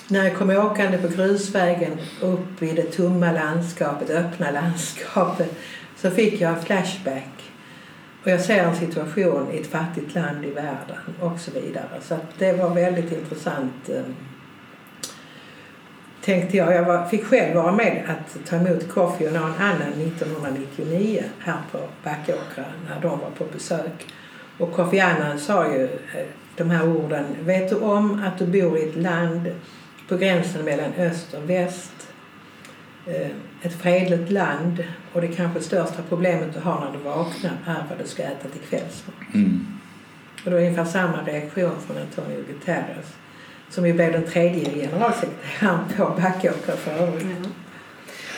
När 0.07 0.23
jag 0.23 0.35
kom 0.35 0.49
åkande 0.49 0.97
på 0.97 1.07
grusvägen 1.07 1.97
upp 2.21 2.63
i 2.63 2.73
det 2.73 2.91
tomma 2.91 3.31
landskapet, 3.31 4.09
öppna 4.09 4.51
landskapet, 4.51 5.53
så 5.97 6.11
fick 6.11 6.41
jag 6.41 6.51
en 6.51 6.61
flashback. 6.61 7.46
Och 8.27 8.33
jag 8.33 8.41
ser 8.41 8.63
en 8.63 8.75
situation 8.75 9.51
i 9.51 9.57
ett 9.57 9.67
fattigt 9.67 10.15
land 10.15 10.45
i 10.45 10.51
världen 10.51 10.97
och 11.19 11.39
så 11.39 11.51
vidare. 11.51 12.01
Så 12.01 12.13
att 12.13 12.39
det 12.39 12.53
var 12.53 12.69
väldigt 12.69 13.11
intressant. 13.11 13.89
Eh, 13.89 14.01
tänkte 16.21 16.57
jag. 16.57 16.73
Jag 16.73 16.85
var, 16.85 17.05
fick 17.05 17.25
själv 17.25 17.55
vara 17.55 17.71
med 17.71 18.03
att 18.07 18.49
ta 18.49 18.55
emot 18.55 18.89
Kofi 18.89 19.27
och 19.27 19.33
någon 19.33 19.53
annan 19.53 19.93
1999 19.93 21.23
här 21.39 21.57
på 21.71 21.79
Backåkra 22.03 22.65
när 22.89 23.01
de 23.01 23.09
var 23.19 23.29
på 23.37 23.45
besök. 23.53 24.07
Och 24.57 24.73
Kofi 24.73 24.99
Annan 24.99 25.39
sa 25.39 25.73
ju 25.73 25.83
eh, 25.83 26.27
de 26.55 26.69
här 26.69 26.87
orden. 26.87 27.25
Vet 27.41 27.69
du 27.69 27.75
om 27.75 28.23
att 28.23 28.39
du 28.39 28.45
bor 28.45 28.77
i 28.77 28.89
ett 28.89 28.95
land 28.95 29.51
på 30.07 30.17
gränsen 30.17 30.65
mellan 30.65 30.93
öst 30.97 31.33
och 31.33 31.49
väst? 31.49 32.07
Eh, 33.05 33.31
Eh, 33.61 33.67
Ett 33.67 33.81
fredligt 33.81 34.31
land 34.31 34.83
och 35.13 35.21
det 35.21 35.27
kanske 35.27 35.61
största 35.61 36.01
problemet 36.09 36.53
du 36.53 36.59
har 36.59 36.79
när 36.79 36.91
du 36.91 37.03
vaknar 37.03 37.51
är 37.65 37.83
vad 37.89 37.97
du 37.99 38.07
ska 38.07 38.23
äta 38.23 38.49
till 38.49 38.61
kvällsmat. 38.69 39.15
Mm. 39.33 39.67
Och 40.43 40.51
det 40.51 40.51
var 40.51 40.59
ungefär 40.59 40.85
samma 40.85 41.17
reaktion 41.25 41.71
från 41.87 41.97
Antonio 41.97 42.43
Guterres 42.47 43.15
som 43.69 43.87
ju 43.87 43.93
blev 43.93 44.11
den 44.11 44.25
tredje 44.25 44.87
generalsekreteraren 44.87 45.79
på 45.97 46.03
Backåkra 46.03 46.75
för 46.75 46.91
övrigt. 46.91 47.27
Ja. 47.43 47.49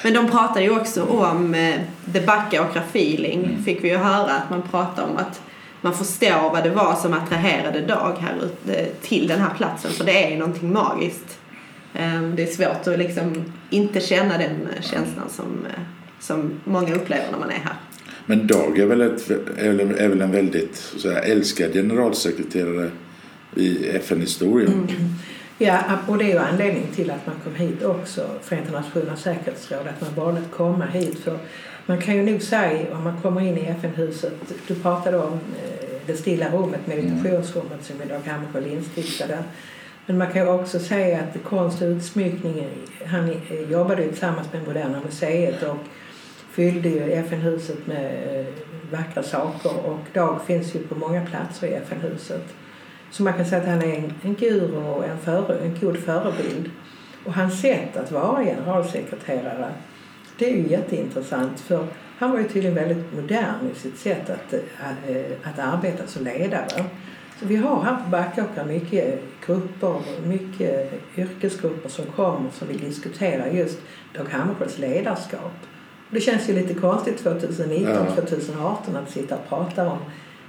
Men 0.03 0.13
de 0.13 0.31
pratade 0.31 0.61
ju 0.61 0.79
också 0.79 1.03
om 1.03 1.53
eh, 1.53 1.75
the 2.13 2.21
Backåkra 2.21 2.81
feeling. 2.81 3.45
Mm. 3.45 3.63
Fick 3.63 3.83
vi 3.83 3.89
ju 3.89 3.97
höra 3.97 4.31
att 4.31 4.49
man 4.49 4.61
pratade 4.61 5.07
om 5.11 5.17
att 5.17 5.41
man 5.81 5.93
förstår 5.93 6.49
vad 6.51 6.63
det 6.63 6.69
var 6.69 6.95
som 6.95 7.13
attraherade 7.13 7.81
Dag 7.81 8.15
här 8.19 8.35
ute 8.43 8.85
till 9.01 9.27
den 9.27 9.41
här 9.41 9.53
platsen. 9.57 9.91
För 9.91 10.03
det 10.03 10.23
är 10.25 10.29
ju 10.29 10.37
någonting 10.37 10.73
magiskt. 10.73 11.39
Eh, 11.93 12.21
det 12.35 12.43
är 12.43 12.47
svårt 12.47 12.87
att 12.87 12.99
liksom 12.99 13.43
inte 13.69 13.99
känna 13.99 14.37
den 14.37 14.67
känslan 14.81 15.29
som, 15.29 15.65
eh, 15.65 15.81
som 16.19 16.51
många 16.63 16.95
upplever 16.95 17.31
när 17.31 17.39
man 17.39 17.49
är 17.49 17.53
här. 17.53 17.73
Men 18.25 18.47
Dag 18.47 18.79
är 18.79 18.85
väl, 18.85 19.01
ett, 19.01 19.29
är 19.57 19.71
väl- 19.71 19.91
är 20.19 20.21
en 20.23 20.31
väldigt 20.31 20.75
så 20.75 21.11
här, 21.11 21.21
älskad 21.21 21.73
generalsekreterare 21.73 22.91
i 23.55 23.87
FN-historien. 23.89 24.87
Ja, 25.57 25.79
och 26.07 26.17
det 26.17 26.23
är 26.23 26.27
ju 26.27 26.37
anledningen 26.37 26.91
till 26.95 27.11
att 27.11 27.27
man 27.27 27.35
kom 27.43 27.55
hit 27.55 27.83
också, 27.83 28.29
Förenta 28.41 28.71
Nationernas 28.71 29.21
säkerhetsråd, 29.21 29.87
att 29.87 30.01
man 30.01 30.25
valde 30.25 30.41
att 30.41 30.51
komma 30.51 30.85
hit. 30.85 31.19
För 31.19 31.37
man 31.85 32.01
kan 32.01 32.15
ju 32.15 32.23
nog 32.23 32.41
säga, 32.41 32.95
om 32.97 33.03
man 33.03 33.21
kommer 33.21 33.41
in 33.41 33.57
i 33.57 33.65
FN-huset, 33.65 34.33
du 34.67 34.75
pratade 34.75 35.17
om 35.17 35.33
eh, 35.33 35.97
det 36.05 36.17
stilla 36.17 36.49
rummet, 36.51 36.87
meditationsrummet 36.87 37.83
som 37.85 37.95
Dag 38.09 38.31
Hammarskjöld 38.31 38.67
instiftade. 38.67 39.37
Men 40.09 40.17
man 40.17 40.31
kan 40.31 40.47
också 40.47 40.79
säga 40.79 41.19
att 41.19 41.43
konst 41.43 41.81
och 41.81 41.87
utsmyckning, 41.87 42.67
han 43.05 43.31
jobbade 43.69 44.03
ju 44.03 44.09
tillsammans 44.09 44.53
med 44.53 44.67
Moderna 44.67 45.01
Museet 45.05 45.63
och 45.63 45.77
fyllde 46.51 46.89
ju 46.89 47.11
FN-huset 47.11 47.87
med 47.87 48.39
eh, 48.39 48.45
vackra 48.91 49.23
saker 49.23 49.71
och 49.85 49.99
Dag 50.13 50.41
finns 50.45 50.75
ju 50.75 50.79
på 50.79 50.95
många 50.95 51.25
platser 51.25 51.67
i 51.67 51.73
FN-huset. 51.73 52.43
Så 53.11 53.23
man 53.23 53.33
kan 53.33 53.45
säga 53.45 53.61
att 53.61 53.67
han 53.67 53.81
är 53.81 53.95
en, 53.95 54.13
en 54.23 54.33
guru 54.33 54.77
och 54.77 55.05
en, 55.05 55.17
före, 55.17 55.59
en 55.59 55.77
god 55.81 55.97
förebild. 55.97 56.71
Och 57.25 57.33
hans 57.33 57.61
sätt 57.61 57.97
att 57.97 58.11
vara 58.11 58.43
generalsekreterare, 58.43 59.71
det 60.37 60.51
är 60.51 60.57
ju 60.57 60.69
jätteintressant 60.69 61.59
för 61.59 61.87
han 62.17 62.31
var 62.31 62.39
ju 62.39 62.47
tydligen 62.47 62.75
väldigt 62.75 63.13
modern 63.13 63.71
i 63.75 63.79
sitt 63.79 63.97
sätt 63.97 64.29
att, 64.29 64.53
att, 64.53 65.09
att 65.43 65.59
arbeta 65.59 66.07
som 66.07 66.23
ledare. 66.23 66.85
Så 67.39 67.45
vi 67.45 67.55
har 67.55 67.81
här 67.83 67.95
på 68.03 68.09
Backåkra 68.09 68.65
mycket 68.65 69.19
grupper, 69.45 70.01
mycket 70.27 70.93
yrkesgrupper 71.17 71.89
som 71.89 72.05
kommer 72.05 72.49
som 72.51 72.67
vill 72.67 72.79
diskutera 72.79 73.51
just 73.51 73.77
Dag 74.17 74.25
Hammarskjölds 74.29 74.77
ledarskap. 74.77 75.51
Det 76.09 76.21
känns 76.21 76.49
ju 76.49 76.53
lite 76.53 76.73
konstigt 76.73 77.17
2019, 77.17 77.93
Ja. 77.95 78.15
2018 78.15 78.95
att 78.95 79.09
sitta 79.11 79.35
och 79.35 79.49
prata 79.49 79.89
om 79.89 79.97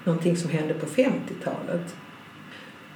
någonting 0.05 0.37
som 0.37 0.51
hände 0.51 0.75
på 0.75 0.87
50-talet. 0.87 1.95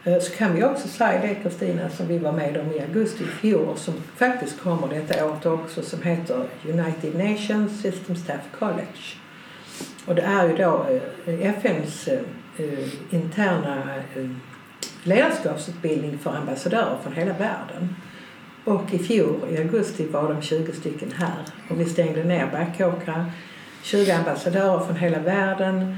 Eh, 0.05 0.19
Så 0.21 0.33
kan 0.37 0.55
vi 0.55 0.65
också 0.65 0.89
säga 0.89 1.21
det 1.21 1.35
Kristina 1.35 1.91
som 1.91 2.07
vi 2.07 2.19
var 2.19 2.33
med 2.33 2.57
om 2.57 2.73
i 2.73 2.81
augusti 2.81 3.25
i 3.25 3.27
fjol 3.27 3.69
och 3.69 3.79
som 3.79 3.95
faktiskt 4.17 4.61
kommer 4.61 4.89
detta 4.89 5.27
året 5.27 5.47
också 5.47 5.83
som 5.83 6.03
heter 6.03 6.45
United 6.69 7.15
Nations 7.15 7.81
System 7.83 8.17
Staff 8.17 8.43
College. 8.59 9.05
Och 10.07 10.15
det 10.15 10.23
är 10.23 10.49
ju 10.49 10.57
då 10.57 10.87
eh, 11.27 11.41
FNs 11.57 12.09
eh, 12.57 13.14
interna 13.14 13.95
eh, 14.17 14.31
ledarskapsutbildning 15.03 16.19
för 16.19 16.31
ambassadörer 16.31 16.99
från 17.03 17.12
hela 17.12 17.33
världen. 17.33 17.97
Och 18.64 18.95
i 18.95 18.99
fjol 18.99 19.40
i 19.51 19.59
augusti 19.59 20.07
var 20.07 20.35
de 20.35 20.43
20 20.43 20.73
stycken 20.73 21.12
här 21.12 21.45
och 21.69 21.81
vi 21.81 21.85
stängde 21.85 22.25
ner 22.25 22.47
Backåkra. 22.53 23.27
20 23.83 24.11
ambassadörer 24.11 24.87
från 24.87 24.97
hela 24.97 25.19
världen 25.19 25.97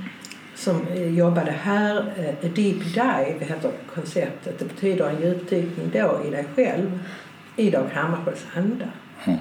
som 0.55 0.87
eh, 0.87 1.15
jobbade 1.15 1.51
här. 1.51 1.97
Eh, 2.17 2.49
A 2.49 2.53
deep 2.55 2.85
dive 2.95 3.37
heter 3.41 3.71
konceptet. 3.95 4.59
Det 4.59 4.65
betyder 4.65 5.09
en 5.09 5.23
djupdykning 5.23 5.91
då 5.93 6.21
i 6.27 6.31
dig 6.31 6.47
själv, 6.57 6.99
i 7.57 7.71
Dag 7.71 7.89
Hammarskjölds 7.95 8.47
anda. 8.55 8.89
Mm. 9.25 9.39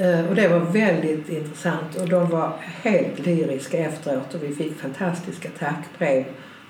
Eh, 0.00 0.28
Och 0.28 0.34
det 0.34 0.48
var 0.48 0.60
väldigt 0.60 1.28
intressant 1.28 1.96
och 2.00 2.08
de 2.08 2.30
var 2.30 2.52
helt 2.82 3.26
lyriska 3.26 3.78
efteråt 3.78 4.34
och 4.34 4.42
vi 4.42 4.54
fick 4.54 4.80
fantastiska 4.80 5.48
tackbrev. 5.58 6.24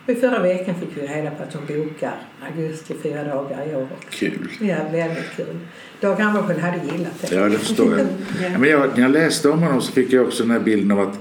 Och 0.04 0.10
i 0.12 0.14
förra 0.14 0.42
veckan 0.42 0.74
fick 0.74 0.88
vi 0.96 1.06
reda 1.06 1.30
på 1.30 1.42
att 1.42 1.52
de 1.52 1.74
bokar 1.74 2.14
augusti 2.46 2.94
fyra 3.02 3.24
dagar 3.24 3.66
i 3.70 3.74
år. 3.74 3.88
Kul. 4.10 4.48
Ja, 4.60 4.76
väldigt 4.92 5.30
kul. 5.36 5.58
Dag 6.00 6.14
Hammarskjöld 6.14 6.60
hade 6.60 6.76
gillat 6.92 7.20
det. 7.20 7.34
Ja, 7.36 7.48
det 7.48 7.58
förstår 7.58 7.98
jag. 7.98 8.06
Ja, 8.52 8.58
men 8.58 8.70
jag. 8.70 8.90
När 8.94 9.02
jag 9.02 9.10
läste 9.10 9.48
om 9.50 9.62
honom 9.62 9.80
så 9.80 9.92
fick 9.92 10.12
jag 10.12 10.26
också 10.26 10.42
den 10.42 10.52
här 10.52 10.60
bilden 10.60 10.98
av 10.98 11.08
att 11.08 11.18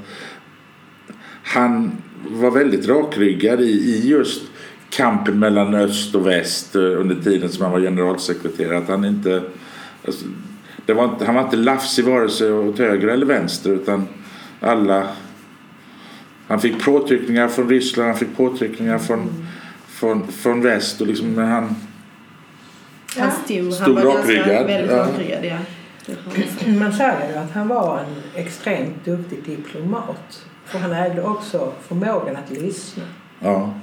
han 1.43 1.91
var 2.27 2.51
väldigt 2.51 2.87
rakryggad 2.87 3.61
i, 3.61 3.65
i 3.71 4.07
just 4.09 4.41
kampen 4.89 5.39
mellan 5.39 5.75
öst 5.75 6.15
och 6.15 6.27
väst 6.27 6.75
eh, 6.75 6.81
under 6.81 7.15
tiden 7.15 7.49
som 7.49 7.63
han 7.63 7.71
var 7.71 7.79
generalsekreterare. 7.79 8.77
Att 8.77 8.87
han 8.87 9.05
inte... 9.05 9.43
Alltså, 10.05 10.25
var 10.93 11.05
inte 11.05 11.25
han 11.25 11.35
var 11.35 11.43
inte 11.43 11.57
lafsig 11.57 12.05
vare 12.05 12.29
sig 12.29 12.53
åt 12.53 12.79
höger 12.79 13.07
eller 13.07 13.25
vänster 13.25 13.69
utan 13.69 14.07
alla... 14.61 15.07
Han 16.47 16.59
fick 16.59 16.85
påtryckningar 16.85 17.47
från 17.47 17.69
Ryssland, 17.69 18.09
han 18.09 18.17
fick 18.17 18.37
påtryckningar 18.37 18.97
från, 18.97 19.47
från, 19.87 20.27
från 20.27 20.61
väst 20.61 21.01
och 21.01 21.07
liksom 21.07 21.33
när 21.33 21.45
han... 21.45 21.75
Han 23.17 23.31
stod, 23.31 23.73
Stod 23.73 23.97
han 23.97 24.05
var 24.05 24.15
rakryggad, 24.15 24.65
väldigt 24.65 24.91
ja. 24.91 24.97
rakryggad, 24.97 25.45
ja. 25.45 25.57
Man 26.79 26.93
säger 26.93 27.29
ju 27.29 27.35
att 27.35 27.51
han 27.51 27.67
var 27.67 27.99
en 27.99 28.41
extremt 28.41 29.05
duktig 29.05 29.43
diplomat. 29.45 30.45
För 30.65 30.79
han 30.79 30.91
ägde 30.91 31.21
också 31.23 31.71
förmågan 31.87 32.35
att 32.35 32.51
lyssna 32.51 33.03
Ja, 33.39 33.73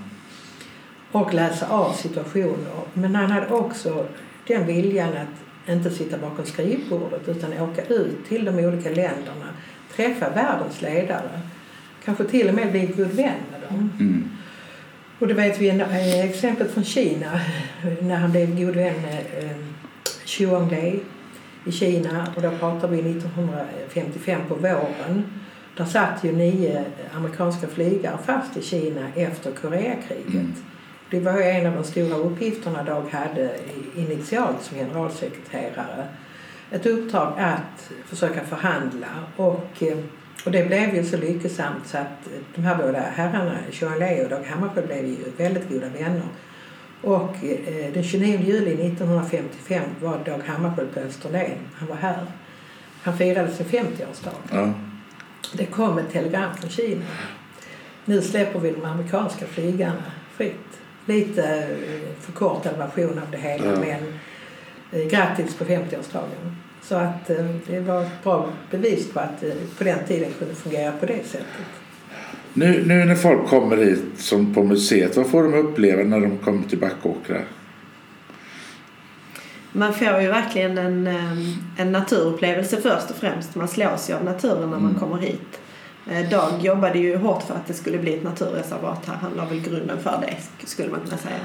och 1.12 1.34
läsa 1.34 1.68
av 1.68 1.92
situationer. 1.92 2.72
Men 2.92 3.14
han 3.14 3.30
hade 3.30 3.48
också 3.48 4.06
den 4.46 4.66
viljan 4.66 5.08
att 5.08 5.45
inte 5.68 5.90
sitta 5.90 6.18
bakom 6.18 6.44
skrivbordet 6.44 7.28
utan 7.28 7.52
åka 7.52 7.84
ut 7.84 8.28
till 8.28 8.44
de 8.44 8.58
olika 8.58 8.88
länderna, 8.88 9.48
träffa 9.96 10.30
världens 10.30 10.82
ledare, 10.82 11.40
kanske 12.04 12.24
till 12.24 12.48
och 12.48 12.54
med 12.54 12.70
bli 12.70 12.86
god 12.86 13.06
vän 13.06 13.40
med 13.50 13.60
dem. 13.68 13.90
mm. 14.00 14.28
Och 15.18 15.28
det 15.28 15.34
vet 15.34 15.60
vi 15.60 15.68
eh, 15.68 16.24
exemplet 16.24 16.70
från 16.70 16.84
Kina 16.84 17.40
när 18.00 18.16
han 18.16 18.30
blev 18.30 18.58
god 18.60 18.74
vän 18.74 19.02
med 19.02 19.24
eh, 19.38 19.56
Xu 20.24 20.46
Lei 20.70 21.00
i 21.64 21.72
Kina 21.72 22.26
och 22.36 22.42
då 22.42 22.50
pratar 22.50 22.88
vi 22.88 22.98
1955 22.98 24.40
på 24.48 24.54
våren. 24.54 25.24
Där 25.76 25.84
satt 25.84 26.24
ju 26.24 26.32
nio 26.32 26.84
amerikanska 27.12 27.66
flygare 27.66 28.18
fast 28.26 28.56
i 28.56 28.62
Kina 28.62 29.08
efter 29.14 29.50
Koreakriget. 29.50 30.34
Mm. 30.34 30.54
Det 31.10 31.20
var 31.20 31.40
en 31.40 31.66
av 31.66 31.74
de 31.74 31.84
stora 31.84 32.16
uppgifterna 32.16 32.82
Dag 32.82 33.04
hade 33.12 33.50
initialt 33.96 34.62
som 34.62 34.76
generalsekreterare. 34.76 36.08
Ett 36.70 36.86
uppdrag 36.86 37.32
att 37.38 37.90
försöka 38.06 38.40
förhandla 38.44 39.08
och, 39.36 39.82
eh, 39.82 39.98
och 40.44 40.50
det 40.50 40.66
blev 40.66 40.94
ju 40.94 41.04
så 41.04 41.16
lyckosamt 41.16 41.86
så 41.86 41.98
att 41.98 42.28
de 42.54 42.62
här 42.62 42.76
båda 42.76 43.00
herrarna, 43.00 43.58
Sean 43.72 43.98
Lei 43.98 44.24
och 44.24 44.30
Dag 44.30 44.44
Hammarskjöld, 44.44 44.86
blev 44.86 45.06
ju 45.06 45.16
väldigt 45.36 45.68
goda 45.68 45.88
vänner. 45.88 46.28
Och 47.02 47.44
eh, 47.44 47.92
den 47.92 48.02
29 48.02 48.40
juli 48.44 48.72
1955 48.72 49.82
var 50.00 50.18
Dag 50.24 50.40
Hammarskjöld 50.46 50.94
på 50.94 51.00
Österlen. 51.00 51.58
Han 51.74 51.88
var 51.88 51.96
här. 51.96 52.26
Han 53.02 53.18
firade 53.18 53.50
sin 53.50 53.66
50-årsdag. 53.66 54.30
ja. 54.52 54.72
Det 55.52 55.66
kom 55.66 55.98
ett 55.98 56.12
telegram 56.12 56.56
från 56.56 56.70
Kina. 56.70 57.04
Nu 58.04 58.22
släpper 58.22 58.58
vi 58.58 58.70
de 58.70 58.84
amerikanska 58.84 59.46
flygarna 59.46 60.02
fritt. 60.36 60.80
Lite 61.06 61.42
eh, 61.44 62.20
förkortad 62.20 62.76
version 62.78 63.18
av 63.18 63.30
det 63.30 63.38
hela 63.38 63.64
Ja. 63.64 63.80
men 63.80 64.18
eh, 65.02 65.08
grattis 65.08 65.54
på 65.54 65.64
50-årsdagen. 65.64 66.54
Så 66.82 66.94
att 66.94 67.30
eh, 67.30 67.46
det 67.66 67.80
var 67.80 68.02
ett 68.02 68.22
bra 68.24 68.48
bevis 68.70 69.12
på 69.12 69.20
att 69.20 69.42
eh, 69.42 69.50
på 69.78 69.84
den 69.84 69.98
tiden 70.08 70.30
kunde 70.38 70.54
fungera 70.54 70.92
på 70.92 71.06
det 71.06 71.26
sättet. 71.26 71.46
Nu, 72.54 72.84
nu 72.86 73.04
när 73.04 73.14
folk 73.14 73.48
kommer 73.48 73.76
hit 73.76 74.04
som 74.16 74.54
på 74.54 74.62
museet, 74.64 75.16
vad 75.16 75.26
får 75.30 75.42
de 75.42 75.54
uppleva 75.54 76.02
när 76.02 76.20
de 76.20 76.38
kommer 76.38 76.68
till 76.68 76.78
Backåkra? 76.78 77.38
Man 79.72 79.94
får 79.94 80.20
ju 80.20 80.28
verkligen 80.28 80.78
en, 80.78 81.06
en 81.76 81.92
naturupplevelse 81.92 82.76
först 82.80 83.10
och 83.10 83.16
främst. 83.16 83.54
Man 83.54 83.68
slås 83.68 84.10
ju 84.10 84.14
av 84.14 84.24
naturen 84.24 84.60
när 84.70 84.78
man 84.78 84.90
Mm. 84.90 84.94
kommer 85.00 85.16
hit. 85.18 85.60
Eh, 86.10 86.28
Dag 86.28 86.50
jobbade 86.60 86.98
ju 86.98 87.16
hårt 87.16 87.42
för 87.42 87.54
att 87.54 87.66
det 87.66 87.74
skulle 87.74 87.98
bli 87.98 88.14
ett 88.14 88.22
naturreservat 88.22 89.06
här. 89.06 89.14
Han 89.14 89.32
la 89.36 89.44
väl 89.44 89.60
grunden 89.60 89.98
för 90.02 90.24
det 90.26 90.66
skulle 90.66 90.90
man 90.90 91.00
kunna 91.00 91.16
säga. 91.16 91.38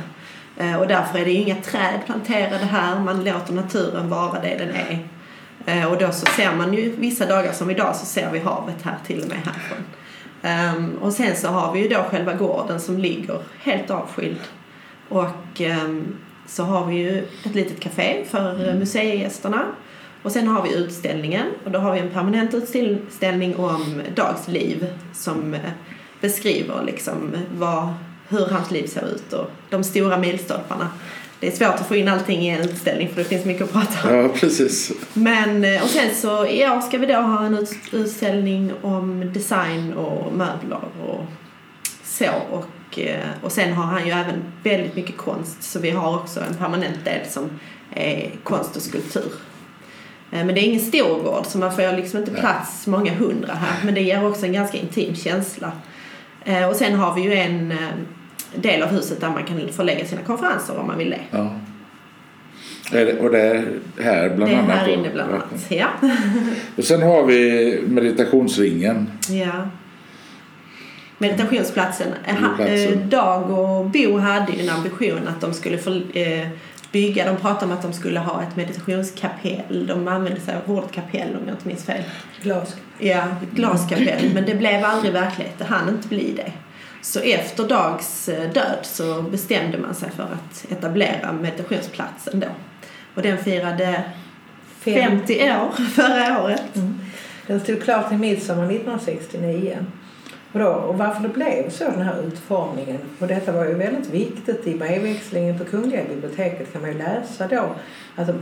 Eh, 0.58 0.80
Och 0.80 0.88
därför 0.88 1.19
är 1.19 1.26
det 1.26 1.32
inga 1.32 1.56
träd 1.56 2.00
planterade 2.06 2.65
här. 2.65 3.00
Man 3.00 3.24
låter 3.24 3.54
naturen 3.54 4.10
vara 4.10 4.39
det 4.41 4.56
den 4.58 4.69
är. 4.76 5.08
Eh, 5.65 5.91
Och 5.91 5.97
då 5.97 6.12
så 6.12 6.26
ser 6.26 6.56
man 6.56 6.74
ju 6.74 6.95
vissa 6.95 7.26
dagar 7.26 7.52
som 7.52 7.71
idag 7.71 7.95
så 7.95 8.06
ser 8.06 8.32
vi 8.32 8.39
havet 8.39 8.82
här 8.84 8.97
till 9.08 9.21
och 9.21 9.28
med 9.30 9.38
härifrån. 9.38 9.84
Ehm, 10.41 10.97
Och 11.02 11.13
sen 11.13 11.36
så 11.36 11.47
har 11.47 11.74
vi 11.74 11.80
ju 11.80 11.88
då 11.88 12.04
själva 12.10 12.34
gården 12.34 12.80
som 12.80 12.97
ligger 12.97 13.39
helt 13.60 13.89
avskild. 13.91 14.39
Och 15.10 15.62
ehm, 15.62 16.15
så 16.47 16.63
har 16.63 16.86
vi 16.86 16.95
ju 16.95 17.17
ett 17.45 17.56
litet 17.56 17.80
café 17.80 18.26
för 18.30 18.69
eh, 18.69 18.76
museigästerna. 18.76 19.65
Och 20.24 20.32
sen 20.32 20.48
har 20.48 20.64
vi 20.64 20.74
utställningen 20.76 21.46
och 21.66 21.72
då 21.72 21.80
har 21.80 21.94
vi 21.94 22.00
en 22.00 22.10
permanent 22.10 22.54
utställning 22.54 23.56
om 23.56 24.02
Dags 24.16 24.48
liv 24.48 24.88
som 25.14 25.54
eh, 25.54 25.60
beskriver 26.22 26.84
liksom 26.86 27.36
vad, 27.58 27.94
hur 28.30 28.46
hans 28.46 28.72
liv 28.72 28.88
ser 28.88 29.08
ut 29.08 29.34
och 29.34 29.52
de 29.70 29.84
stora 29.84 30.18
milstolparna. 30.18 30.90
det 31.40 31.48
är 31.48 31.52
svårt 31.52 31.80
att 31.82 31.88
få 31.88 31.96
in 31.96 32.08
allting 32.08 32.42
i 32.42 32.50
en 32.50 32.62
utställning 32.62 33.10
för 33.10 33.16
det 33.18 33.24
finns 33.24 33.46
mycket 33.46 33.64
att 33.64 33.72
prata 33.74 34.10
om. 34.10 34.16
Ja, 34.16 34.30
precis. 34.30 34.92
Men, 35.14 35.66
eh, 35.66 35.84
och 35.84 35.90
sen 35.90 36.16
så 36.16 36.48
i 36.48 36.70
år 36.70 36.82
ska 36.82 36.98
vi 36.98 37.06
då 37.06 37.16
ha 37.16 37.46
en 37.46 37.58
ut- 37.58 37.94
utställning 37.94 38.72
om 38.82 39.34
design 39.34 39.94
och 39.94 40.34
möbler 40.34 40.80
och 41.08 41.26
så. 42.04 42.30
Och, 42.52 43.00
eh, 43.00 43.26
och 43.44 43.52
sen 43.52 43.74
har 43.74 43.84
han 43.84 44.06
ju 44.06 44.12
även 44.12 44.42
väldigt 44.64 44.96
mycket 44.96 45.18
konst 45.18 45.64
så 45.64 45.80
vi 45.80 45.90
har 45.90 46.16
också 46.16 46.40
en 46.40 46.56
permanent 46.56 47.06
del 47.06 47.30
som 47.30 47.50
är 47.96 48.32
konst 48.44 48.76
och 48.76 48.82
skulptur. 48.82 49.32
Eh, 50.32 50.46
Men 50.46 50.48
det 50.56 50.62
är 50.62 50.63
ingen 50.63 50.80
stor 50.82 51.24
gård 51.24 51.46
så 51.46 51.58
man 51.58 51.76
får 51.76 51.96
liksom 51.98 52.20
inte 52.20 52.32
plats 52.32 52.88
många 52.88 53.13
hundra 53.13 53.54
här 53.54 53.86
men 53.86 53.94
det 53.94 54.02
ger 54.02 54.28
också 54.28 54.46
en 54.46 54.54
ganska 54.54 54.78
intim 54.78 55.15
känsla. 55.15 55.72
Eh, 56.46 56.70
Och 56.70 56.76
sen 56.76 56.94
har 56.96 57.15
vi 57.15 57.22
ju 57.22 57.34
en 57.34 57.72
eh, 57.72 57.78
del 58.56 58.84
av 58.84 58.89
huset 58.89 59.22
där 59.22 59.30
man 59.30 59.44
kan 59.44 59.70
förlägga 59.74 60.06
sina 60.06 60.22
konferenser 60.22 60.78
om 60.80 60.88
man 60.88 60.98
vill 60.98 61.10
det. 61.10 61.20
Ja. 61.32 61.56
Och 63.20 63.32
det 63.32 63.39
är 63.41 63.65
här 64.04 64.30
bland 64.36 64.52
Det 64.52 64.56
är 64.56 64.60
annat? 64.60 64.78
här 64.78 64.88
inne 64.88 65.10
bland 65.13 65.32
annat. 65.34 65.65
Ja. 65.70 65.88
Och 66.78 66.84
sen 66.84 67.02
har 67.02 67.26
vi 67.26 67.80
meditationsringen. 67.88 69.12
Ja. 69.30 69.70
Meditationsplatsen. 71.17 72.08
Platsen. 72.58 73.10
Dag 73.10 73.52
och 73.52 73.86
Bo 73.86 74.17
hade 74.17 74.52
ju 74.52 74.62
en 74.62 74.70
ambition 74.70 75.28
att 75.28 75.41
de 75.41 75.54
skulle 75.54 75.78
för, 75.78 76.04
eh, 76.17 76.48
bygga, 76.92 77.26
de 77.26 77.38
pratade 77.38 77.66
om 77.66 77.72
att 77.72 77.82
de 77.82 77.94
skulle 77.94 78.20
ha 78.20 78.44
ett 78.44 78.56
meditationskapell. 78.56 79.88
De 79.88 80.08
använde 80.08 80.40
sig 80.40 80.56
av 80.56 80.76
ordet 80.76 80.92
kapell 80.92 81.36
om 81.36 81.48
jag 81.48 81.54
inte 81.54 81.68
minns 81.68 81.86
fel. 81.86 82.04
Glas. 82.42 82.76
Ja, 83.00 83.24
glaskapell. 83.52 84.32
Men 84.34 84.46
det 84.46 84.56
blev 84.56 84.86
aldrig 84.86 85.14
verklighet, 85.14 85.54
det 85.58 85.64
hann 85.64 85.90
inte 85.90 86.08
bli 86.08 86.34
det. 86.38 86.52
Så 87.02 87.20
efter 87.20 87.68
Dags 87.68 88.30
eh, 88.30 88.52
död 88.52 88.80
så 88.84 89.22
bestämde 89.22 89.78
man 89.78 89.96
sig 89.96 90.12
för 90.12 90.24
att 90.24 90.72
etablera 90.72 91.32
meditationsplatsen 91.32 92.40
då. 92.40 92.48
Och 93.16 93.22
den 93.22 93.38
firade 93.38 94.04
50 94.80 95.34
år 95.34 95.86
förra 95.96 96.44
året. 96.44 96.64
Den 97.48 97.60
stod 97.60 97.84
klar 97.84 98.10
till 98.10 98.18
midsommar 98.18 98.64
1969. 98.64 99.78
Och, 100.54 100.60
då, 100.60 100.68
och 100.68 100.98
varför 100.98 101.22
det 101.24 101.30
blev 101.30 101.70
så 101.70 101.84
den 101.84 102.02
här 102.02 102.22
utformningen, 102.28 102.98
och 103.20 103.28
detta 103.28 103.52
var 103.52 103.66
ju 103.66 103.74
väldigt 103.74 104.10
viktigt 104.10 104.68
i 104.68 104.76
brevväxlingen 104.76 105.58
på 105.58 105.66
Kungliga 105.66 106.04
biblioteket 106.10 106.74
kan 106.74 106.82
man 106.82 106.92
ju 106.92 106.98
läsa 106.98 107.48
då 107.48 107.70
att 108.16 108.28
de 108.28 108.34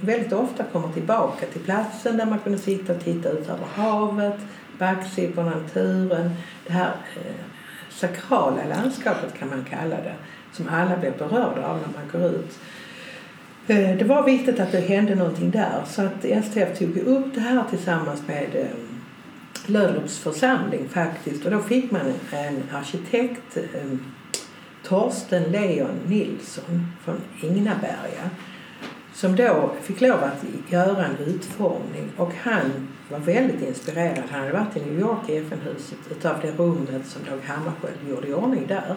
väldigt 0.00 0.32
ofta 0.32 0.64
kommer 0.72 0.88
tillbaka 0.88 1.46
till 1.46 1.60
platsen 1.60 2.16
där 2.16 2.26
man 2.26 2.38
kunde 2.38 2.58
sitta 2.58 2.92
och 2.92 3.04
titta 3.04 3.28
ut 3.28 3.48
över 3.48 3.66
havet, 3.74 4.36
backse 4.78 5.28
på 5.28 5.42
naturen, 5.42 6.30
det 6.66 6.72
här 6.72 6.92
eh, 7.16 7.44
sakrala 7.90 8.64
landskapet 8.68 9.38
kan 9.38 9.48
man 9.48 9.64
kalla 9.70 9.96
det, 9.96 10.14
som 10.52 10.68
alla 10.68 10.96
blir 10.96 11.10
berörda 11.18 11.66
av 11.66 11.76
när 11.76 11.88
man 11.94 12.10
går 12.12 12.30
ut. 12.30 12.58
Eh, 13.66 13.96
Det 13.96 14.04
var 14.04 14.22
viktigt 14.22 14.60
att 14.60 14.72
det 14.72 14.80
hände 14.80 15.14
någonting 15.14 15.50
där 15.50 15.82
så 15.86 16.02
att 16.02 16.44
STF 16.44 16.78
tog 16.78 16.96
upp 16.96 17.34
det 17.34 17.40
här 17.40 17.64
tillsammans 17.70 18.22
med 18.26 18.46
eh, 18.54 18.66
Löderups 19.68 20.18
församling 20.18 20.88
faktiskt 20.88 21.44
och 21.44 21.50
då 21.50 21.60
fick 21.60 21.90
man 21.90 22.12
en 22.32 22.62
arkitekt, 22.72 23.56
eh, 23.56 23.98
Torsten 24.82 25.42
Leon 25.42 26.00
Nilsson 26.06 26.86
från 27.04 27.20
Ingnaberga 27.42 28.30
som 29.18 29.36
då 29.36 29.70
fick 29.82 30.00
lov 30.00 30.24
att 30.24 30.44
göra 30.68 31.06
en 31.06 31.16
utformning 31.16 32.10
och 32.16 32.32
han 32.42 32.88
var 33.10 33.18
väldigt 33.18 33.68
inspirerad. 33.68 34.24
Han 34.30 34.40
hade 34.40 34.52
varit 34.52 34.76
i 34.76 34.80
New 34.80 34.98
York 34.98 35.28
i 35.28 35.36
FN-huset 35.36 35.98
utav 36.10 36.40
det 36.42 36.52
rummet 36.52 37.06
som 37.06 37.22
Dag 37.24 37.40
Hammarskjöld 37.44 38.08
gjorde 38.08 38.28
i 38.28 38.34
ordning 38.34 38.66
där. 38.66 38.94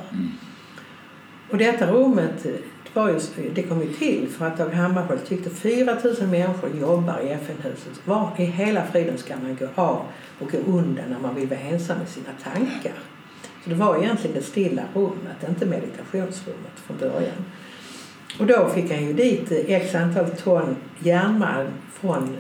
Och 1.49 1.57
detta 1.57 1.91
rummet 1.91 2.45
var 2.93 3.10
ju, 3.10 3.49
det 3.56 3.63
kom 3.63 3.82
ju 3.82 3.93
till 3.93 4.30
för 4.30 4.45
att 4.45 4.58
Dag 4.58 4.69
Hammarskjöld 4.69 5.25
tyckte 5.25 5.49
4 5.49 5.97
000 6.04 6.27
människor 6.27 6.69
jobbar 6.80 7.19
i 7.19 7.30
FN-huset. 7.30 8.08
Var 8.08 8.32
i 8.38 8.43
hela 8.43 8.86
friden 8.86 9.17
ska 9.17 9.36
man 9.38 9.56
gå 9.56 9.82
av 9.82 10.01
och 10.39 10.51
gå 10.51 10.58
undan 10.58 11.06
när 11.10 11.19
man 11.19 11.36
vill 11.36 11.47
vara 11.47 11.60
ensam 11.60 11.97
med 11.97 12.10
sina 12.10 12.30
tankar? 12.43 12.93
Så 13.63 13.69
det 13.69 13.75
var 13.75 14.04
egentligen 14.04 14.36
det 14.36 14.41
stilla 14.41 14.84
rummet, 14.93 15.49
inte 15.49 15.65
meditationsrummet 15.65 16.80
från 16.86 16.97
början. 16.97 17.45
Och 18.39 18.45
då 18.45 18.69
fick 18.69 18.91
han 18.91 19.06
ju 19.06 19.13
dit 19.13 19.51
eh, 19.51 19.75
x 19.75 19.95
antal 19.95 20.30
ton 20.30 20.75
järnmalm 20.99 21.69
från 21.93 22.38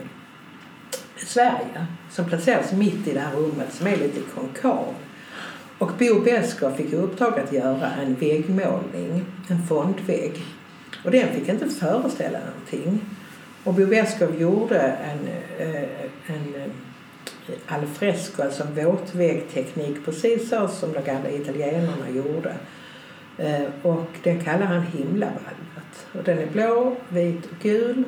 Sverige 1.17 1.85
som 2.09 2.25
placerades 2.25 2.71
mitt 2.71 3.07
i 3.07 3.13
det 3.13 3.19
här 3.19 3.35
rummet 3.35 3.73
som 3.73 3.87
är 3.87 3.97
lite 3.97 4.21
konkav. 4.35 4.93
Och 5.81 5.91
Bo 5.99 6.19
Beskow 6.19 6.71
fick 6.71 6.93
i 6.93 6.95
uppdrag 6.95 7.39
att 7.39 7.53
göra 7.53 7.91
en 7.91 8.15
väggmålning, 8.15 9.25
en 9.47 9.67
fondvägg. 9.67 10.43
Och 11.05 11.11
den 11.11 11.27
fick 11.27 11.49
inte 11.49 11.69
föreställa 11.69 12.39
någonting. 12.39 13.01
Och 13.63 13.73
Bo 13.73 13.85
Beskow 13.85 14.41
gjorde 14.41 14.79
en, 14.79 15.27
eh, 15.59 15.83
en 16.27 16.55
eh, 16.55 17.53
alfresco, 17.67 18.43
alltså 18.43 18.63
en 18.63 18.85
våtväggteknik, 18.85 20.05
precis 20.05 20.49
så 20.49 20.67
som 20.67 20.93
de 20.93 21.03
gamla 21.03 21.29
italienarna 21.29 22.09
gjorde. 22.15 22.55
Eh, 23.37 23.67
och 23.81 24.09
den 24.23 24.43
kallar 24.43 24.65
han 24.65 24.81
himlavalvet. 24.81 26.07
Och 26.13 26.23
den 26.23 26.39
är 26.39 26.47
blå, 26.47 26.95
vit 27.09 27.45
och 27.45 27.59
gul. 27.61 28.03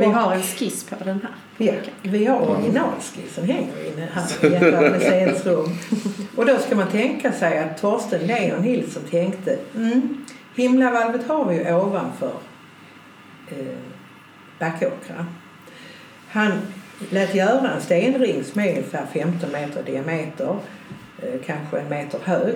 Vi 0.00 0.06
har 0.06 0.32
en 0.32 0.42
skiss 0.42 0.84
på 0.84 1.04
den 1.04 1.20
här. 1.22 1.66
Ja, 1.66 1.72
vi 2.02 2.24
har 2.24 2.40
originalskissen 2.40 3.44
hänger 3.44 3.92
inne 3.92 4.08
här 4.12 4.50
i 4.50 4.54
ett 4.54 4.74
av 4.74 4.82
museets 4.82 5.46
rum. 5.46 5.68
Och 6.36 6.46
då 6.46 6.58
ska 6.58 6.76
man 6.76 6.88
tänka 6.88 7.32
sig 7.32 7.58
att 7.58 7.78
Torsten 7.78 8.26
Leon 8.26 8.62
Nilsson 8.62 9.02
tänkte 9.10 9.58
mm, 9.76 10.26
himlavalvet 10.54 11.28
har 11.28 11.44
vi 11.44 11.54
ju 11.54 11.74
ovanför 11.74 12.32
eh, 13.48 13.56
Backåkra. 14.58 15.26
Han 16.28 16.52
lät 17.10 17.34
göra 17.34 17.70
en 17.70 17.80
stenring 17.80 18.44
som 18.44 18.60
är 18.60 18.68
ungefär 18.68 19.06
15 19.12 19.52
meter 19.52 19.82
diameter, 19.82 20.56
eh, 21.22 21.40
kanske 21.46 21.78
en 21.78 21.88
meter 21.88 22.18
hög. 22.24 22.54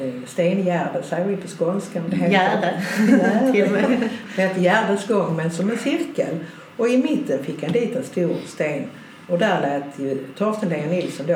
Eh, 0.00 0.12
Stengärde 0.26 1.02
säger 1.02 1.24
vi 1.26 1.36
på 1.36 1.48
skånska. 1.48 2.00
men 2.00 2.10
det 2.10 2.16
heter- 2.16 2.32
Gärde. 2.32 4.08
Det 4.36 4.42
heter 4.42 4.60
Gärdens 4.60 5.06
gång, 5.06 5.36
men 5.36 5.50
som 5.50 5.70
en 5.70 5.78
cirkel. 5.78 6.38
Och 6.76 6.88
i 6.88 6.96
mitten 6.96 7.44
fick 7.44 7.62
han 7.62 7.72
dit 7.72 7.96
en 7.96 8.04
stor 8.04 8.36
sten. 8.46 8.84
Och 9.28 9.38
där 9.38 9.60
lät 9.60 9.98
ju 9.98 10.26
Torsten 10.38 10.68
Leon 10.68 10.88
Nilsson 10.88 11.26
då 11.26 11.32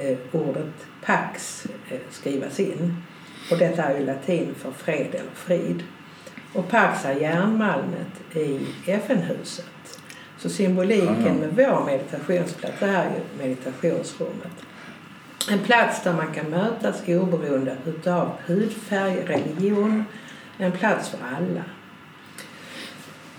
eh, 0.00 0.16
ordet 0.32 0.66
pax 1.04 1.66
eh, 1.90 1.98
skrivas 2.10 2.60
in. 2.60 2.96
Och 3.50 3.58
detta 3.58 3.82
är 3.82 3.98
ju 3.98 4.06
latin 4.06 4.54
för 4.58 4.70
fred 4.70 5.06
eller 5.10 5.30
frid. 5.34 5.82
Och 6.54 6.68
pax 6.68 7.04
är 7.04 7.12
järnmalmet 7.14 8.36
i 8.36 8.58
FN-huset. 8.90 9.64
Så 10.38 10.48
symboliken 10.48 11.34
med 11.40 11.48
vår 11.56 11.84
meditationsplats 11.86 12.82
är 12.82 13.04
ju 13.04 13.46
meditationsrummet. 13.48 14.52
En 15.50 15.58
plats 15.58 16.02
där 16.02 16.12
man 16.12 16.32
kan 16.34 16.50
mötas 16.50 17.02
oberoende 17.08 17.76
utav 17.86 18.30
hudfärg, 18.46 19.16
religion. 19.26 20.04
En 20.58 20.72
plats 20.72 21.08
för 21.08 21.18
alla. 21.36 21.64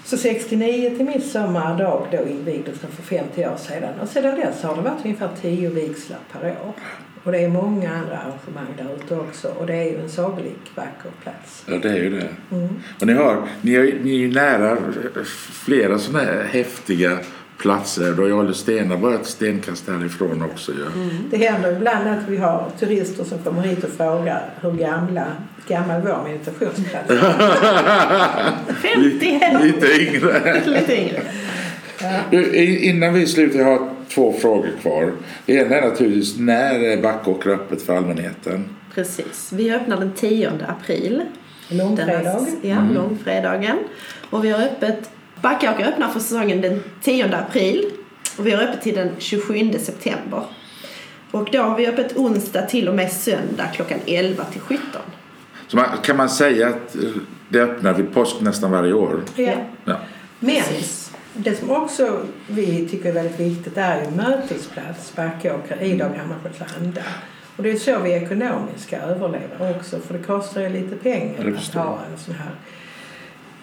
Så 0.04 0.18
69 0.18 0.96
till 0.98 1.06
midsommardag 1.06 2.08
då 2.12 2.30
invigdes 2.30 2.80
den 2.80 2.92
för 2.92 3.04
50 3.04 3.46
år 3.46 3.58
sedan. 3.58 4.00
Och 4.02 4.08
sedan 4.08 4.36
dess 4.36 4.64
har 4.64 4.76
det 4.76 4.82
varit 4.82 5.06
ungefär 5.06 5.30
10 5.42 5.70
vigslar 5.70 6.20
per 6.32 6.50
år. 6.50 6.74
Och 7.24 7.32
det 7.32 7.40
är 7.40 7.50
många 7.50 7.94
andra 7.94 8.18
arrangemang 8.18 8.74
där 8.78 8.96
ute 8.96 9.16
också. 9.16 9.48
Och 9.48 9.68
det 9.68 9.76
är 9.76 9.84
ju 9.84 10.02
en 10.02 10.10
sagolikt 10.10 10.76
vacker 10.76 11.12
plats. 11.24 11.66
Ja, 11.68 11.78
det 11.78 11.90
är 11.90 11.96
ju 11.96 12.10
det. 12.10 12.30
Mm. 12.52 12.70
Och 13.02 13.08
ni, 13.08 13.14
har, 13.14 13.48
ni, 13.62 13.74
är, 13.74 14.00
ni 14.04 14.12
är 14.12 14.18
ju 14.18 14.34
nära 14.34 14.78
flera 15.66 16.00
sådana 16.00 16.26
här 16.26 16.44
häftiga 16.44 17.18
platser. 17.58 18.14
Då 18.14 18.24
är 18.24 18.30
Jarle 18.30 18.54
Stenar 18.54 18.98
bara 18.98 19.16
ett 19.16 19.26
stenkast 19.26 19.88
härifrån 19.88 20.42
också. 20.42 20.72
Ja. 20.72 21.02
Det 21.32 21.38
händer 21.38 21.76
ibland 21.76 22.08
att 22.10 22.28
vi 22.30 22.38
har 22.38 22.70
turister 22.80 23.24
som 23.24 23.38
kommer 23.40 23.62
hit 23.62 23.84
och 23.84 23.90
frågar 23.90 24.50
hur 24.62 24.72
gamla, 24.72 25.26
gammal 25.68 26.02
vår 26.02 26.24
meditationsplats 26.24 27.10
är. 27.10 28.74
50 28.74 29.40
år. 29.58 29.64
Lite 29.64 29.88
yngre. 30.02 30.62
Lite 30.66 31.02
yngre. 31.02 31.22
I- 32.54 32.90
innan 32.90 33.14
vi 33.14 33.28
slutar, 33.28 33.60
jag 33.60 33.66
har 33.66 33.90
två 34.10 34.34
frågor 34.34 34.70
kvar. 34.82 35.12
Det 35.46 35.54
ena 35.54 35.76
är 35.76 35.90
naturligtvis, 35.90 36.38
när 36.40 36.80
är 36.84 37.02
Backåkra 37.02 37.54
öppet 37.54 37.82
för 37.82 37.98
allmänheten? 37.98 38.66
Precis. 38.96 39.50
Vi 39.54 39.74
öppnar 39.76 39.98
den 39.98 40.12
10 40.14 40.52
april. 40.68 41.22
Långfredag. 41.70 42.46
Ja, 42.62 42.78
långfredagen. 42.94 43.78
Och 44.30 44.46
vi 44.46 44.50
har 44.50 44.60
öppet, 44.64 45.10
Backåker 45.42 45.88
öppnar 45.88 46.10
för 46.10 46.20
säsongen 46.20 46.62
den 46.62 46.84
10 47.02 47.36
april. 47.36 47.92
Och 48.38 48.48
vi 48.48 48.52
har 48.52 48.64
öppet 48.64 48.82
till 48.82 48.96
den 48.96 49.10
27 49.18 49.74
september. 49.80 50.44
Och 51.32 51.50
då 51.52 51.62
har 51.62 51.78
vi 51.78 51.88
öppet 51.88 52.18
onsdag 52.18 52.62
till 52.62 52.88
och 52.88 52.96
med 52.96 53.12
söndag 53.12 53.68
klockan 53.74 54.00
11 54.06 54.44
till 54.44 54.62
17. 54.62 54.86
Så 55.68 55.78
man, 55.78 55.86
kan 56.04 56.18
man 56.18 56.30
säga 56.30 56.68
att 56.68 56.96
eh, 56.96 57.10
det 57.50 57.60
öppnar 57.60 57.94
vid 57.94 58.14
påsk 58.14 58.42
nästan 58.42 58.72
varje 58.72 58.94
år? 58.94 59.22
Ja. 59.36 59.54
Ja. 59.86 60.00
Men 60.40 60.56
Precis. 60.56 61.12
det 61.34 61.56
som 61.56 61.72
också 61.72 62.22
vi 62.48 62.88
tycker 62.90 63.10
är 63.10 63.14
väldigt 63.14 63.40
viktigt 63.40 63.78
är 63.78 64.04
ju 64.04 64.12
mötesplats 64.12 65.16
Backåkra 65.16 65.82
i 65.82 65.98
Dag 65.98 66.10
Hammarskjölds. 66.18 67.00
Och 67.56 67.64
det 67.64 67.72
är 67.72 67.76
så 67.76 68.00
vi 68.00 68.12
ekonomiskt 68.12 68.88
ska 68.88 68.98
överleva 68.98 69.70
också 69.78 70.00
för 70.00 70.14
det 70.14 70.24
kostar 70.24 70.62
ju 70.62 70.70
lite 70.70 70.96
pengar 70.96 71.56
att 71.58 71.74
ha 71.74 72.00
en 72.12 72.18
sån 72.18 72.36
här 72.36 72.52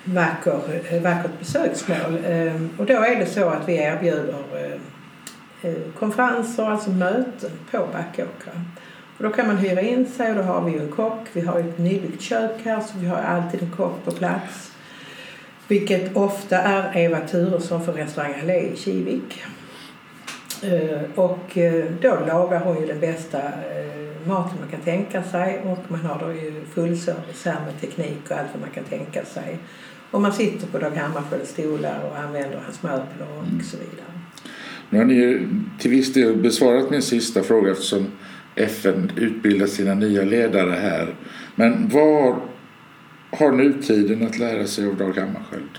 vacker, 0.04 0.82
eh, 0.90 1.02
vackert 1.02 1.38
besöksmål. 1.38 2.18
Ehm, 2.26 2.70
och 2.78 2.86
då 2.86 2.94
är 2.94 3.16
det 3.16 3.26
så 3.26 3.48
att 3.48 3.68
vi 3.68 3.76
erbjuder 3.76 4.34
eh, 4.54 5.70
eh, 5.70 5.78
konferenser, 5.98 6.64
alltså 6.64 6.90
möten 6.90 7.50
på 7.70 7.78
Backåkra. 7.78 8.52
Och 9.16 9.24
då 9.24 9.30
kan 9.30 9.46
man 9.46 9.56
hyra 9.56 9.80
in 9.80 10.06
sig 10.06 10.30
och 10.30 10.36
då 10.36 10.42
har 10.42 10.60
vi 10.64 10.72
ju 10.72 10.80
en 10.80 10.90
kock. 10.90 11.28
Vi 11.32 11.40
har 11.40 11.58
ju 11.58 11.68
ett 11.68 11.78
nybyggt 11.78 12.22
kök 12.22 12.60
här 12.64 12.80
så 12.80 12.98
vi 12.98 13.06
har 13.06 13.16
alltid 13.16 13.62
en 13.62 13.70
kock 13.70 14.04
på 14.04 14.10
plats. 14.10 14.72
Vilket 15.68 16.16
ofta 16.16 16.58
är 16.58 16.96
Eva 16.96 17.20
Turesson 17.20 17.84
från 17.84 17.94
restaurang 17.94 18.34
Allé 18.42 18.60
i 18.60 18.76
Kivik. 18.76 19.44
Och 21.14 21.58
då 22.00 22.18
lagar 22.26 22.60
hon 22.60 22.80
ju 22.80 22.86
den 22.86 23.00
bästa 23.00 23.40
maten 24.26 24.58
man 24.60 24.70
kan 24.70 24.80
tänka 24.80 25.22
sig 25.22 25.60
och 25.64 25.78
man 25.88 26.00
har 26.00 26.18
då 26.18 26.32
ju 26.32 26.64
fullservice 26.74 27.44
här 27.44 27.60
med 27.66 27.80
teknik 27.80 28.30
och 28.30 28.36
allt 28.36 28.48
vad 28.52 28.60
man 28.60 28.70
kan 28.70 28.84
tänka 28.84 29.24
sig. 29.24 29.58
Och 30.14 30.22
man 30.22 30.32
sitter 30.32 30.66
på 30.66 30.78
Dag 30.78 30.90
Hammarskjölds 30.90 31.50
stolar 31.50 32.10
och 32.10 32.18
använder 32.18 32.62
hans 32.64 32.82
möbler 32.82 33.26
och 33.38 33.64
så 33.64 33.76
vidare. 33.76 34.06
Nu 34.90 34.98
har 34.98 35.04
ni 35.04 35.14
ju 35.14 35.48
till 35.78 35.90
viss 35.90 36.12
del 36.12 36.36
besvarat 36.36 36.90
min 36.90 37.02
sista 37.02 37.42
fråga 37.42 37.70
eftersom 37.72 38.06
FN 38.54 39.12
utbildar 39.16 39.66
sina 39.66 39.94
nya 39.94 40.22
ledare 40.22 40.70
här. 40.70 41.14
Men 41.54 41.88
vad 41.88 42.36
har 43.30 43.52
nutiden 43.52 44.26
att 44.26 44.38
lära 44.38 44.66
sig 44.66 44.86
av 44.86 44.96
Dag 44.96 45.16
Hammarskjöld? 45.16 45.78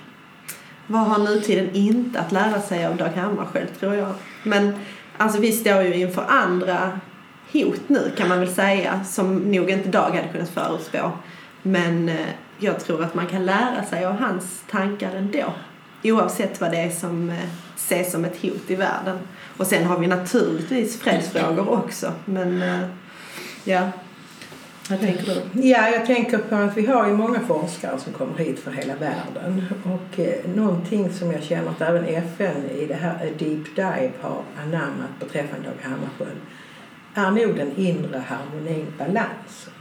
Vad 0.88 1.02
har 1.02 1.24
nutiden 1.24 1.76
inte 1.76 2.20
att 2.20 2.32
lära 2.32 2.62
sig 2.62 2.86
av 2.86 2.98
Dag 2.98 3.10
Hammarskjöld 3.16 3.80
tror 3.80 3.96
jag. 3.96 4.14
Men 4.44 4.74
alltså 5.18 5.42
vi 5.42 5.52
står 5.52 5.82
ju 5.82 5.96
inför 5.96 6.26
andra 6.28 7.00
hot 7.54 7.82
nu 7.88 8.12
kan 8.18 8.30
man 8.30 8.40
väl 8.40 8.54
säga 8.54 9.04
som 9.04 9.38
nog 9.38 9.70
inte 9.70 9.90
Dag 9.90 10.10
hade 10.10 10.28
kunnat 10.32 10.50
förutspå. 10.50 11.12
Men 11.62 12.10
eh, 12.10 12.26
jag 12.60 12.80
tror 12.80 13.04
att 13.04 13.16
man 13.16 13.28
kan 13.28 13.46
lära 13.46 13.84
sig 13.84 14.06
av 14.06 14.14
hans 14.20 14.64
tankar 14.72 15.16
ändå. 15.16 15.54
Oavsett 16.04 16.62
vad 16.62 16.72
det 16.72 16.78
är 16.78 16.90
som 16.90 17.30
eh, 17.30 17.36
ses 17.76 18.12
som 18.12 18.26
ett 18.26 18.42
hot 18.42 18.72
i 18.72 18.76
världen. 18.76 19.20
Och 19.58 19.68
sen 19.68 19.86
har 19.86 20.00
vi 20.00 20.08
naturligtvis 20.08 21.00
fredsfrågor 21.00 21.70
också. 21.70 22.12
Men 22.26 22.62
eh, 22.62 22.88
ja, 23.64 23.90
vad 24.90 25.00
tänker 25.00 25.26
du? 25.26 25.62
Ja, 25.68 25.90
jag 25.90 26.06
tänker 26.06 26.38
på 26.38 26.56
att 26.56 26.78
vi 26.78 26.86
har 26.86 27.08
ju 27.08 27.14
många 27.14 27.40
forskare 27.40 28.00
som 28.00 28.14
kommer 28.14 28.38
hit 28.38 28.60
från 28.60 28.74
hela 28.74 28.96
världen. 28.96 29.66
Och 29.84 30.20
eh, 30.20 30.56
någonting 30.56 31.14
som 31.14 31.32
jag 31.32 31.44
känner 31.44 31.70
att 31.70 31.82
även 31.82 32.06
FN 32.06 32.66
i 32.70 32.86
det 32.86 32.94
här 32.94 33.32
Deep 33.40 33.76
Dive 33.76 34.12
har 34.22 34.42
anammat 34.64 35.20
beträffande 35.20 35.68
Dag 35.68 35.92
Hammarskjöld 35.92 36.42
är 37.16 37.32
nog 37.32 37.56
den 37.56 37.78
inre 37.78 38.24
harmonin, 38.28 38.94
balansen. 38.98 39.74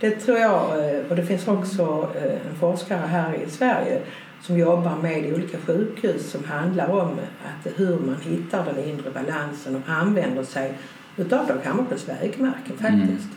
Det 0.00 0.10
tror 0.10 0.38
jag, 0.38 0.88
eh, 0.94 1.00
och 1.08 1.16
det 1.16 1.26
finns 1.26 1.48
också 1.48 2.10
eh, 2.16 2.46
en 2.50 2.56
forskare 2.60 3.06
här 3.06 3.34
i 3.34 3.50
Sverige 3.50 4.00
som 4.42 4.58
jobbar 4.58 4.96
med 5.02 5.34
olika 5.34 5.58
sjukhus 5.58 6.30
som 6.30 6.44
handlar 6.44 6.88
om 6.88 7.10
att 7.44 7.72
hur 7.76 7.98
man 7.98 8.16
hittar 8.22 8.64
den 8.64 8.84
inre 8.84 9.10
balansen 9.10 9.76
och 9.76 9.82
använder 9.86 10.44
sig 10.44 10.72
utav 11.16 11.46
Dag 11.46 11.58
Hammarskjölds 11.64 12.08
vägmärken 12.08 12.78
faktiskt. 12.78 13.28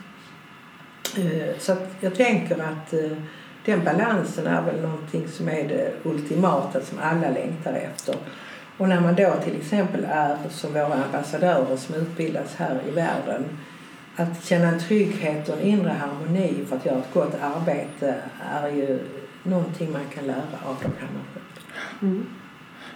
Eh, 1.18 1.58
Så 1.60 1.76
jag 2.00 2.16
tänker 2.16 2.56
att 2.56 2.94
den 3.66 3.84
balansen 3.84 4.48
är 4.48 4.62
väl 4.62 4.82
någonting 4.82 5.28
som 5.28 5.50
är 5.50 5.68
det 5.68 5.94
ultimata 6.04 6.82
som 6.82 7.00
alla 7.02 7.30
längtar 7.30 7.74
efter. 7.74 8.16
Och 8.78 8.90
när 8.90 9.00
man 9.02 9.16
då 9.16 9.34
till 9.44 9.56
exempel 9.58 10.06
är 10.10 10.38
som 10.50 10.74
våra 10.74 11.04
ambassadörer 11.04 11.78
som 11.78 11.96
utbildas 11.96 12.56
här 12.56 12.80
i 12.88 12.92
världen 12.92 13.44
att 14.16 14.46
känna 14.46 14.68
en 14.68 14.80
trygghet 14.80 15.50
och 15.50 15.56
en 15.58 15.62
inre 15.62 15.90
harmoni 15.90 16.54
för 16.70 16.76
att 16.76 16.86
göra 16.86 16.98
ett 16.98 17.14
gott 17.14 17.36
arbete 17.42 18.16
är 18.54 18.68
ju 18.70 19.00
någonting 19.44 19.92
man 19.92 20.06
kan 20.16 20.28
lära 20.28 20.44
av 20.66 20.76
Dag 20.76 20.92
Hammarskjöld. 21.00 21.46
Mm. 22.02 22.26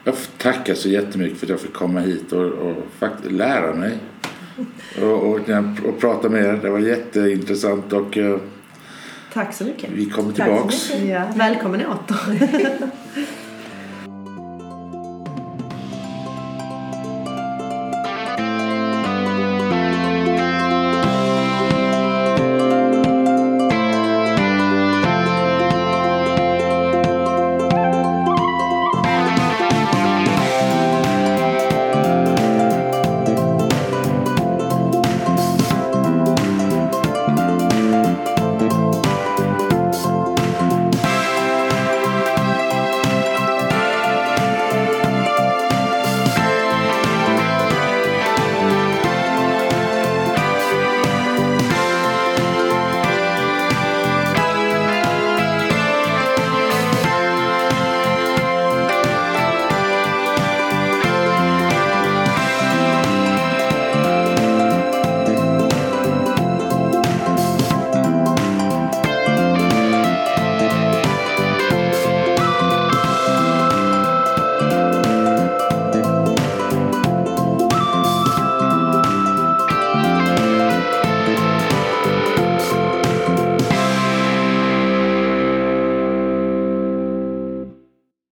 Jag 0.03 0.15
får 0.17 0.37
tacka 0.37 0.75
så 0.75 0.89
jättemycket 0.89 1.37
för 1.39 1.45
att 1.45 1.49
jag 1.49 1.59
fick 1.59 1.73
komma 1.73 1.99
hit 1.99 2.31
och, 2.31 2.45
och 2.45 2.75
faktiskt 2.99 3.31
lära 3.31 3.73
mig. 3.73 3.97
Och, 5.01 5.23
och, 5.23 5.39
och 5.85 5.99
prata 5.99 6.29
med 6.29 6.43
er. 6.45 6.59
Det 6.61 6.69
var 6.69 6.79
jätteintressant 6.79 7.93
och 7.93 8.17
eh, 8.17 8.39
Tack 9.33 9.53
så 9.53 9.63
mycket. 9.63 9.89
vi 9.91 10.05
kommer 10.05 10.33
Tack 10.33 10.47
så 10.47 10.53
tillbaks. 10.53 10.93
mycket. 10.93 11.09
Ja, 11.09 11.23
välkommen 11.35 11.85
åter. 11.85 12.49